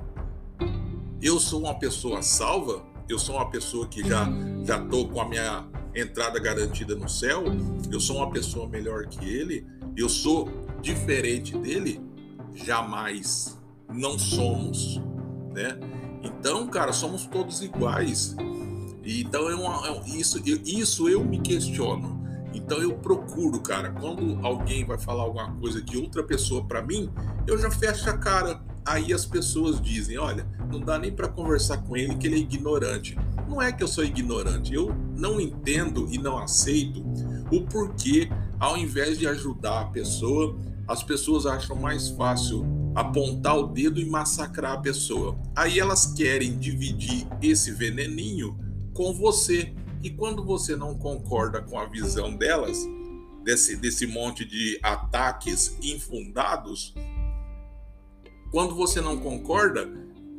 Eu 1.21 1.39
sou 1.39 1.61
uma 1.61 1.75
pessoa 1.75 2.21
salva? 2.21 2.85
Eu 3.07 3.17
sou 3.17 3.35
uma 3.35 3.49
pessoa 3.49 3.87
que 3.87 4.07
já 4.07 4.27
já 4.65 4.79
tô 4.85 5.07
com 5.07 5.21
a 5.21 5.27
minha 5.27 5.67
entrada 5.95 6.39
garantida 6.39 6.95
no 6.95 7.09
céu? 7.09 7.43
Eu 7.91 7.99
sou 7.99 8.17
uma 8.17 8.29
pessoa 8.31 8.67
melhor 8.67 9.07
que 9.07 9.25
ele? 9.25 9.65
Eu 9.95 10.09
sou 10.09 10.49
diferente 10.81 11.57
dele? 11.57 12.01
Jamais. 12.53 13.59
Não 13.91 14.17
somos, 14.17 15.01
né? 15.53 15.79
Então, 16.23 16.67
cara, 16.67 16.93
somos 16.93 17.25
todos 17.25 17.61
iguais. 17.61 18.35
Então 19.03 19.49
é 19.49 19.55
uma, 19.55 19.87
é, 19.87 20.17
isso, 20.17 20.41
isso 20.65 21.09
eu 21.09 21.23
me 21.23 21.39
questiono. 21.39 22.21
Então 22.53 22.77
eu 22.77 22.93
procuro, 22.93 23.59
cara, 23.59 23.91
quando 23.91 24.39
alguém 24.45 24.85
vai 24.85 24.97
falar 24.97 25.23
alguma 25.23 25.51
coisa 25.55 25.81
de 25.81 25.97
outra 25.97 26.23
pessoa 26.23 26.63
para 26.63 26.81
mim, 26.81 27.09
eu 27.47 27.57
já 27.57 27.69
fecho 27.69 28.09
a 28.09 28.17
cara. 28.17 28.61
Aí 28.85 29.11
as 29.11 29.25
pessoas 29.25 29.81
dizem: 29.81 30.17
olha, 30.17 30.47
não 30.71 30.79
dá 30.79 30.99
nem 30.99 31.11
para 31.11 31.27
conversar 31.27 31.77
com 31.79 31.97
ele 31.97 32.15
que 32.15 32.27
ele 32.27 32.35
é 32.35 32.39
ignorante. 32.39 33.17
Não 33.49 33.61
é 33.61 33.71
que 33.71 33.83
eu 33.83 33.87
sou 33.87 34.03
ignorante, 34.03 34.73
eu 34.73 34.95
não 35.15 35.39
entendo 35.39 36.07
e 36.11 36.17
não 36.17 36.37
aceito 36.37 37.03
o 37.51 37.61
porquê, 37.61 38.29
ao 38.59 38.77
invés 38.77 39.17
de 39.19 39.27
ajudar 39.27 39.81
a 39.81 39.85
pessoa, 39.85 40.57
as 40.87 41.03
pessoas 41.03 41.45
acham 41.45 41.75
mais 41.75 42.09
fácil 42.09 42.65
apontar 42.95 43.57
o 43.57 43.67
dedo 43.67 43.99
e 43.99 44.05
massacrar 44.05 44.73
a 44.73 44.77
pessoa. 44.77 45.37
Aí 45.55 45.79
elas 45.79 46.13
querem 46.13 46.57
dividir 46.57 47.27
esse 47.41 47.71
veneninho 47.71 48.57
com 48.93 49.13
você. 49.13 49.73
E 50.01 50.09
quando 50.09 50.43
você 50.43 50.75
não 50.75 50.97
concorda 50.97 51.61
com 51.61 51.79
a 51.79 51.85
visão 51.85 52.35
delas, 52.35 52.77
desse, 53.43 53.75
desse 53.75 54.05
monte 54.05 54.45
de 54.45 54.79
ataques 54.81 55.77
infundados, 55.81 56.93
quando 58.51 58.75
você 58.75 59.01
não 59.01 59.17
concorda, 59.17 59.89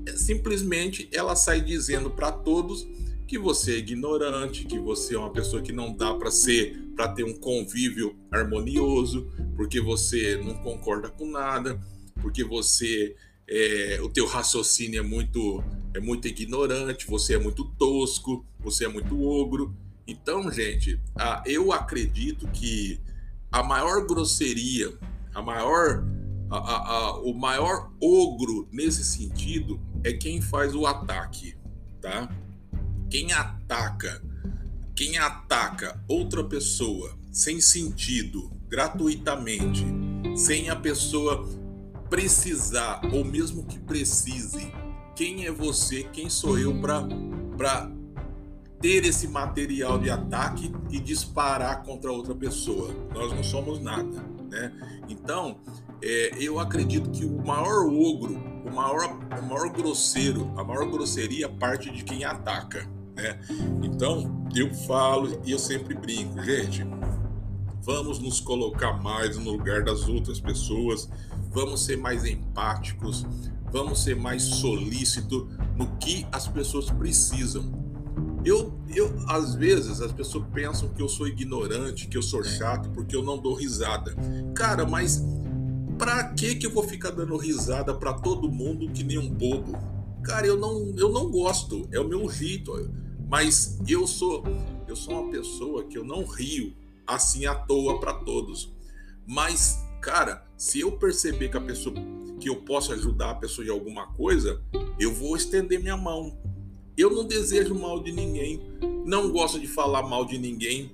é 0.06 0.12
simplesmente 0.12 1.08
ela 1.12 1.34
sai 1.34 1.60
dizendo 1.60 2.10
para 2.10 2.30
todos 2.30 2.86
que 3.26 3.38
você 3.38 3.74
é 3.74 3.78
ignorante, 3.78 4.64
que 4.64 4.78
você 4.78 5.14
é 5.14 5.18
uma 5.18 5.32
pessoa 5.32 5.62
que 5.62 5.72
não 5.72 5.92
dá 5.92 6.14
para 6.14 6.30
ser 6.30 6.84
para 6.94 7.08
ter 7.08 7.24
um 7.24 7.34
convívio 7.34 8.16
harmonioso, 8.30 9.28
porque 9.56 9.80
você 9.80 10.36
não 10.36 10.54
concorda 10.54 11.08
com 11.08 11.26
nada, 11.26 11.80
porque 12.22 12.44
você 12.44 13.16
é, 13.48 13.98
o 14.02 14.08
teu 14.08 14.26
raciocínio 14.26 14.98
é 14.98 15.02
muito 15.02 15.62
é 15.94 16.00
muito 16.00 16.26
ignorante, 16.26 17.06
você 17.06 17.34
é 17.34 17.38
muito 17.38 17.64
tosco, 17.78 18.44
você 18.58 18.84
é 18.84 18.88
muito 18.88 19.22
ogro. 19.22 19.72
Então, 20.06 20.50
gente, 20.50 21.00
eu 21.46 21.72
acredito 21.72 22.48
que 22.48 23.00
a 23.50 23.62
maior 23.62 24.04
grosseria, 24.04 24.92
a 25.32 25.40
maior, 25.40 26.04
a, 26.50 26.56
a, 26.56 26.76
a, 26.76 27.20
o 27.20 27.32
maior 27.32 27.92
ogro 28.02 28.68
nesse 28.72 29.04
sentido 29.04 29.80
é 30.02 30.12
quem 30.12 30.40
faz 30.42 30.74
o 30.74 30.84
ataque, 30.84 31.56
tá? 32.00 32.28
Quem 33.08 33.32
ataca, 33.32 34.20
quem 34.96 35.16
ataca 35.16 36.02
outra 36.08 36.42
pessoa 36.42 37.16
sem 37.30 37.60
sentido, 37.60 38.50
gratuitamente, 38.68 39.84
sem 40.36 40.70
a 40.70 40.76
pessoa 40.76 41.48
precisar 42.14 43.00
ou 43.12 43.24
mesmo 43.24 43.64
que 43.64 43.76
precise, 43.76 44.72
quem 45.16 45.46
é 45.46 45.50
você, 45.50 46.04
quem 46.12 46.30
sou 46.30 46.56
eu 46.56 46.72
para 46.80 47.90
ter 48.80 49.04
esse 49.04 49.26
material 49.26 49.98
de 49.98 50.10
ataque 50.10 50.72
e 50.92 51.00
disparar 51.00 51.82
contra 51.82 52.12
outra 52.12 52.32
pessoa. 52.32 52.94
Nós 53.12 53.32
não 53.32 53.42
somos 53.42 53.82
nada, 53.82 54.24
né? 54.48 54.72
Então, 55.08 55.58
é, 56.00 56.30
eu 56.38 56.60
acredito 56.60 57.10
que 57.10 57.24
o 57.24 57.44
maior 57.44 57.84
ogro, 57.84 58.34
o 58.64 58.72
maior, 58.72 59.18
o 59.36 59.42
maior 59.42 59.70
grosseiro, 59.70 60.52
a 60.56 60.62
maior 60.62 60.88
grosseria 60.88 61.48
parte 61.48 61.90
de 61.90 62.04
quem 62.04 62.24
ataca, 62.24 62.88
né? 63.16 63.40
Então, 63.82 64.46
eu 64.54 64.72
falo 64.72 65.40
e 65.44 65.50
eu 65.50 65.58
sempre 65.58 65.96
brinco, 65.96 66.40
gente, 66.44 66.86
vamos 67.82 68.20
nos 68.20 68.40
colocar 68.40 68.92
mais 69.02 69.36
no 69.36 69.50
lugar 69.50 69.82
das 69.82 70.06
outras 70.08 70.38
pessoas, 70.38 71.08
vamos 71.54 71.84
ser 71.84 71.96
mais 71.96 72.24
empáticos, 72.24 73.24
vamos 73.72 74.02
ser 74.02 74.16
mais 74.16 74.42
solícitos 74.42 75.46
no 75.76 75.96
que 75.96 76.26
as 76.32 76.48
pessoas 76.48 76.90
precisam 76.90 77.84
eu, 78.44 78.78
eu, 78.94 79.10
às 79.26 79.54
vezes, 79.54 80.02
as 80.02 80.12
pessoas 80.12 80.44
pensam 80.52 80.90
que 80.90 81.00
eu 81.00 81.08
sou 81.08 81.26
ignorante, 81.26 82.06
que 82.06 82.16
eu 82.16 82.22
sou 82.22 82.44
chato, 82.44 82.90
porque 82.90 83.16
eu 83.16 83.22
não 83.22 83.38
dou 83.38 83.54
risada. 83.54 84.14
Cara, 84.54 84.84
mas 84.84 85.24
pra 85.96 86.24
que 86.34 86.54
que 86.56 86.66
eu 86.66 86.70
vou 86.70 86.82
ficar 86.82 87.10
dando 87.10 87.36
risada 87.38 87.94
para 87.94 88.12
todo 88.12 88.50
mundo 88.50 88.90
que 88.92 89.02
nem 89.02 89.18
um 89.18 89.30
bobo? 89.30 89.72
Cara, 90.22 90.46
eu 90.46 90.58
não, 90.58 90.92
eu 90.96 91.08
não 91.08 91.30
gosto, 91.30 91.88
é 91.90 91.98
o 91.98 92.06
meu 92.06 92.28
jeito. 92.28 92.72
Mas 93.26 93.80
eu 93.88 94.06
sou, 94.06 94.44
eu 94.86 94.94
sou 94.94 95.22
uma 95.22 95.30
pessoa 95.30 95.84
que 95.84 95.96
eu 95.96 96.04
não 96.04 96.26
rio 96.26 96.74
assim 97.06 97.46
à 97.46 97.54
toa 97.54 97.98
para 97.98 98.12
todos. 98.12 98.70
Mas, 99.26 99.82
cara, 100.04 100.46
se 100.56 100.80
eu 100.80 100.92
perceber 100.92 101.48
que 101.48 101.56
a 101.56 101.60
pessoa 101.60 101.94
que 102.38 102.48
eu 102.48 102.56
posso 102.56 102.92
ajudar 102.92 103.30
a 103.30 103.34
pessoa 103.34 103.66
em 103.66 103.70
alguma 103.70 104.06
coisa, 104.12 104.62
eu 105.00 105.12
vou 105.12 105.34
estender 105.34 105.80
minha 105.80 105.96
mão 105.96 106.38
eu 106.96 107.10
não 107.10 107.26
desejo 107.26 107.74
mal 107.74 108.00
de 108.02 108.12
ninguém, 108.12 108.62
não 109.04 109.30
gosto 109.30 109.58
de 109.58 109.66
falar 109.66 110.02
mal 110.02 110.24
de 110.24 110.38
ninguém. 110.38 110.92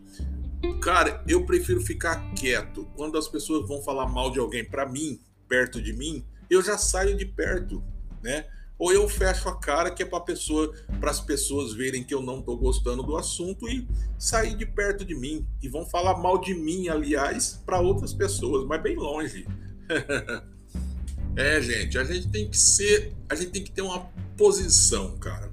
Cara, 0.81 1.23
eu 1.29 1.45
prefiro 1.45 1.81
ficar 1.83 2.33
quieto. 2.35 2.89
Quando 2.97 3.19
as 3.19 3.29
pessoas 3.29 3.69
vão 3.69 3.83
falar 3.83 4.07
mal 4.09 4.31
de 4.31 4.39
alguém 4.39 4.65
para 4.65 4.89
mim, 4.89 5.21
perto 5.47 5.81
de 5.81 5.93
mim, 5.93 6.25
eu 6.49 6.63
já 6.63 6.79
saio 6.79 7.17
de 7.17 7.27
perto, 7.27 7.83
né? 8.23 8.47
Ou 8.81 8.93
eu 8.93 9.09
fecho 9.09 9.49
a 9.49 9.57
cara 9.57 9.93
que 9.93 10.03
é 10.03 10.07
para 10.07 10.19
pessoa, 10.19 10.75
as 11.03 11.21
pessoas 11.21 11.73
verem 11.73 12.03
que 12.03 12.13
eu 12.13 12.21
não 12.21 12.43
tô 12.43 12.57
gostando 12.57 13.05
do 13.05 13.17
assunto 13.17 13.69
e 13.69 13.87
sair 14.19 14.57
de 14.57 14.67
perto 14.67 15.05
de 15.05 15.15
mim 15.15 15.47
e 15.63 15.69
vão 15.69 15.87
falar 15.87 16.19
mal 16.19 16.41
de 16.41 16.55
mim, 16.55 16.89
aliás, 16.89 17.63
para 17.65 17.79
outras 17.79 18.13
pessoas, 18.13 18.67
mas 18.67 18.83
bem 18.83 18.97
longe. 18.97 19.47
é, 21.37 21.61
gente, 21.61 21.97
a 21.97 22.05
gente 22.05 22.29
tem 22.29 22.51
que 22.51 22.59
ser, 22.59 23.15
a 23.29 23.37
gente 23.37 23.51
tem 23.51 23.63
que 23.63 23.71
ter 23.71 23.83
uma 23.83 24.11
posição, 24.37 25.17
cara 25.19 25.51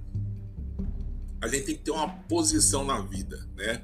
a 1.42 1.48
gente 1.48 1.66
tem 1.66 1.76
que 1.76 1.84
ter 1.84 1.92
uma 1.92 2.10
posição 2.10 2.84
na 2.84 3.00
vida, 3.00 3.48
né? 3.56 3.82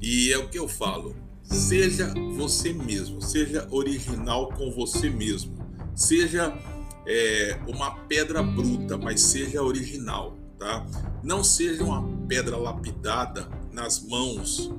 E 0.00 0.32
é 0.32 0.38
o 0.38 0.48
que 0.48 0.58
eu 0.58 0.68
falo. 0.68 1.16
Seja 1.42 2.12
você 2.36 2.72
mesmo, 2.72 3.20
seja 3.20 3.68
original 3.70 4.48
com 4.52 4.70
você 4.70 5.10
mesmo, 5.10 5.54
seja 5.94 6.56
é, 7.06 7.58
uma 7.66 7.92
pedra 8.06 8.42
bruta, 8.42 8.96
mas 8.96 9.20
seja 9.20 9.62
original, 9.62 10.36
tá? 10.58 10.86
Não 11.22 11.44
seja 11.44 11.84
uma 11.84 12.02
pedra 12.26 12.56
lapidada 12.56 13.48
nas 13.72 14.02
mãos, 14.02 14.72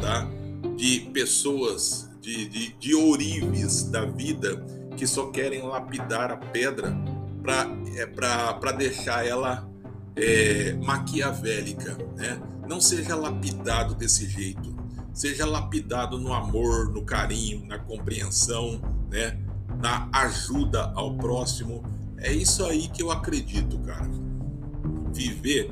tá? 0.00 0.28
De 0.76 1.00
pessoas, 1.12 2.10
de, 2.20 2.48
de, 2.48 2.72
de 2.74 2.94
ourives 2.94 3.84
da 3.84 4.04
vida 4.04 4.64
que 4.96 5.06
só 5.06 5.30
querem 5.30 5.62
lapidar 5.62 6.30
a 6.30 6.36
pedra 6.36 6.94
para 7.42 8.70
é, 8.70 8.76
deixar 8.76 9.26
ela 9.26 9.68
é, 10.16 10.74
maquiavélica, 10.74 11.96
né? 12.16 12.40
Não 12.68 12.80
seja 12.80 13.16
lapidado 13.16 13.94
desse 13.94 14.28
jeito. 14.28 14.78
Seja 15.12 15.44
lapidado 15.44 16.18
no 16.18 16.32
amor, 16.32 16.90
no 16.92 17.04
carinho, 17.04 17.66
na 17.66 17.78
compreensão, 17.78 18.80
né? 19.10 19.40
Na 19.80 20.08
ajuda 20.12 20.92
ao 20.94 21.16
próximo. 21.16 21.82
É 22.18 22.32
isso 22.32 22.64
aí 22.64 22.88
que 22.88 23.02
eu 23.02 23.10
acredito, 23.10 23.78
cara. 23.78 24.08
Viver 25.12 25.70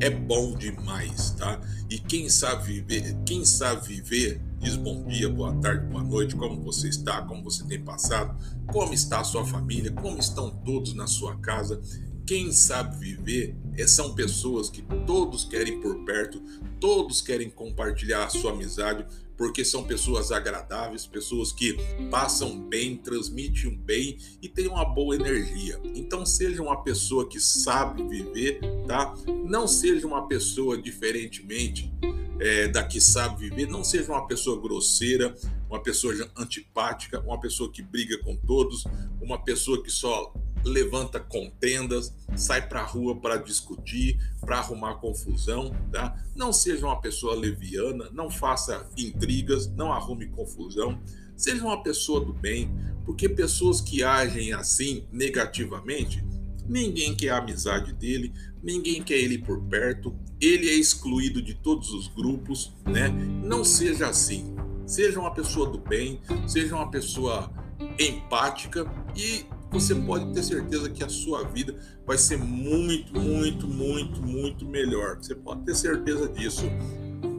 é 0.00 0.10
bom 0.10 0.54
demais, 0.54 1.30
tá? 1.30 1.60
E 1.90 1.98
quem 1.98 2.28
sabe 2.28 2.64
viver, 2.64 3.16
quem 3.26 3.44
sabe 3.44 3.88
viver, 3.88 4.40
diz 4.60 4.76
bom 4.76 5.04
dia, 5.04 5.28
boa 5.28 5.52
tarde, 5.56 5.86
boa 5.86 6.04
noite, 6.04 6.36
como 6.36 6.62
você 6.62 6.88
está, 6.88 7.22
como 7.22 7.42
você 7.42 7.64
tem 7.64 7.82
passado, 7.82 8.36
como 8.66 8.94
está 8.94 9.20
a 9.20 9.24
sua 9.24 9.44
família, 9.44 9.90
como 9.90 10.18
estão 10.18 10.50
todos 10.50 10.94
na 10.94 11.06
sua 11.06 11.36
casa. 11.38 11.80
Quem 12.28 12.52
sabe 12.52 12.94
viver 12.98 13.56
é, 13.74 13.86
são 13.86 14.14
pessoas 14.14 14.68
que 14.68 14.82
todos 15.06 15.46
querem 15.46 15.80
por 15.80 16.04
perto, 16.04 16.38
todos 16.78 17.22
querem 17.22 17.48
compartilhar 17.48 18.26
a 18.26 18.28
sua 18.28 18.52
amizade, 18.52 19.06
porque 19.34 19.64
são 19.64 19.84
pessoas 19.84 20.30
agradáveis, 20.30 21.06
pessoas 21.06 21.52
que 21.52 21.78
passam 22.10 22.60
bem, 22.60 22.98
transmitem 22.98 23.74
bem 23.74 24.18
e 24.42 24.48
têm 24.48 24.68
uma 24.68 24.84
boa 24.84 25.16
energia. 25.16 25.80
Então 25.94 26.26
seja 26.26 26.60
uma 26.60 26.82
pessoa 26.82 27.26
que 27.26 27.40
sabe 27.40 28.06
viver, 28.06 28.60
tá? 28.86 29.14
Não 29.46 29.66
seja 29.66 30.06
uma 30.06 30.28
pessoa 30.28 30.76
diferentemente 30.76 31.90
é, 32.38 32.68
da 32.68 32.84
que 32.84 33.00
sabe 33.00 33.48
viver, 33.48 33.66
não 33.66 33.82
seja 33.82 34.12
uma 34.12 34.26
pessoa 34.26 34.60
grosseira, 34.60 35.34
uma 35.66 35.82
pessoa 35.82 36.14
antipática, 36.36 37.20
uma 37.20 37.40
pessoa 37.40 37.72
que 37.72 37.80
briga 37.80 38.18
com 38.18 38.36
todos, 38.36 38.84
uma 39.18 39.42
pessoa 39.42 39.82
que 39.82 39.90
só 39.90 40.30
levanta 40.68 41.18
contendas, 41.18 42.14
sai 42.36 42.68
para 42.68 42.80
a 42.80 42.86
rua 42.86 43.20
para 43.20 43.36
discutir, 43.36 44.18
para 44.40 44.58
arrumar 44.58 44.94
confusão, 44.96 45.74
tá? 45.90 46.16
Não 46.36 46.52
seja 46.52 46.86
uma 46.86 47.00
pessoa 47.00 47.34
leviana, 47.34 48.08
não 48.12 48.30
faça 48.30 48.88
intrigas, 48.96 49.66
não 49.66 49.92
arrume 49.92 50.26
confusão. 50.28 51.00
Seja 51.36 51.64
uma 51.64 51.82
pessoa 51.82 52.24
do 52.24 52.32
bem, 52.32 52.70
porque 53.04 53.28
pessoas 53.28 53.80
que 53.80 54.02
agem 54.02 54.52
assim 54.52 55.06
negativamente, 55.10 56.24
ninguém 56.68 57.14
quer 57.14 57.30
a 57.30 57.38
amizade 57.38 57.92
dele, 57.92 58.32
ninguém 58.62 59.02
quer 59.02 59.16
ele 59.16 59.38
por 59.38 59.62
perto, 59.64 60.14
ele 60.40 60.68
é 60.68 60.74
excluído 60.74 61.40
de 61.40 61.54
todos 61.54 61.90
os 61.92 62.08
grupos, 62.08 62.72
né? 62.84 63.08
Não 63.08 63.64
seja 63.64 64.08
assim. 64.08 64.54
Seja 64.86 65.20
uma 65.20 65.32
pessoa 65.32 65.68
do 65.68 65.78
bem, 65.78 66.20
seja 66.46 66.74
uma 66.74 66.90
pessoa 66.90 67.52
empática 67.98 68.90
e 69.16 69.44
você 69.70 69.94
pode 69.94 70.32
ter 70.32 70.42
certeza 70.42 70.88
que 70.88 71.04
a 71.04 71.08
sua 71.08 71.44
vida 71.44 71.76
vai 72.06 72.16
ser 72.16 72.38
muito, 72.38 73.18
muito, 73.18 73.66
muito, 73.66 74.22
muito 74.22 74.64
melhor. 74.64 75.16
Você 75.16 75.34
pode 75.34 75.62
ter 75.62 75.74
certeza 75.74 76.28
disso. 76.28 76.62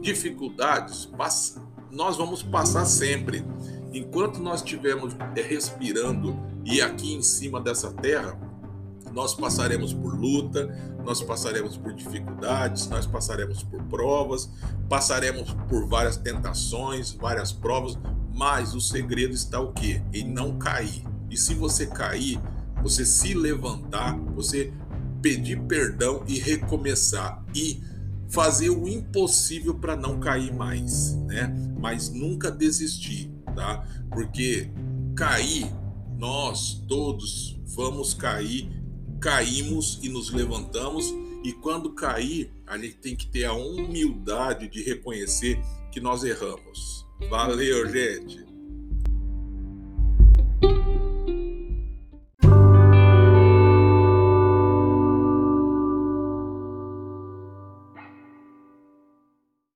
Dificuldades, 0.00 1.08
nós 1.90 2.16
vamos 2.16 2.42
passar 2.42 2.84
sempre. 2.84 3.44
Enquanto 3.92 4.38
nós 4.38 4.60
estivermos 4.60 5.16
é, 5.34 5.42
respirando 5.42 6.38
e 6.64 6.80
aqui 6.80 7.12
em 7.12 7.22
cima 7.22 7.60
dessa 7.60 7.92
terra, 7.92 8.38
nós 9.12 9.34
passaremos 9.34 9.92
por 9.92 10.14
luta, 10.14 10.68
nós 11.04 11.20
passaremos 11.20 11.76
por 11.76 11.92
dificuldades, 11.92 12.86
nós 12.88 13.06
passaremos 13.06 13.64
por 13.64 13.82
provas, 13.84 14.48
passaremos 14.88 15.52
por 15.68 15.88
várias 15.88 16.16
tentações, 16.16 17.10
várias 17.10 17.52
provas, 17.52 17.98
mas 18.32 18.74
o 18.74 18.80
segredo 18.80 19.34
está 19.34 19.58
o 19.60 19.72
quê? 19.72 20.00
Em 20.12 20.24
não 20.24 20.56
cair. 20.56 21.09
E 21.30 21.36
se 21.36 21.54
você 21.54 21.86
cair, 21.86 22.40
você 22.82 23.06
se 23.06 23.34
levantar, 23.34 24.18
você 24.34 24.72
pedir 25.22 25.60
perdão 25.62 26.24
e 26.26 26.38
recomeçar 26.38 27.44
e 27.54 27.80
fazer 28.28 28.70
o 28.70 28.88
impossível 28.88 29.74
para 29.74 29.96
não 29.96 30.18
cair 30.18 30.52
mais, 30.52 31.14
né? 31.26 31.54
Mas 31.78 32.10
nunca 32.10 32.50
desistir, 32.50 33.30
tá? 33.54 33.86
Porque 34.10 34.70
cair, 35.14 35.66
nós 36.18 36.84
todos 36.88 37.60
vamos 37.74 38.14
cair, 38.14 38.68
caímos 39.20 39.98
e 40.02 40.08
nos 40.08 40.30
levantamos 40.30 41.14
e 41.42 41.52
quando 41.52 41.92
cair, 41.92 42.52
a 42.66 42.76
gente 42.76 42.96
tem 42.96 43.16
que 43.16 43.26
ter 43.26 43.44
a 43.44 43.52
humildade 43.52 44.68
de 44.68 44.82
reconhecer 44.82 45.58
que 45.90 46.00
nós 46.00 46.22
erramos. 46.22 47.06
Valeu, 47.28 47.88
gente. 47.88 48.49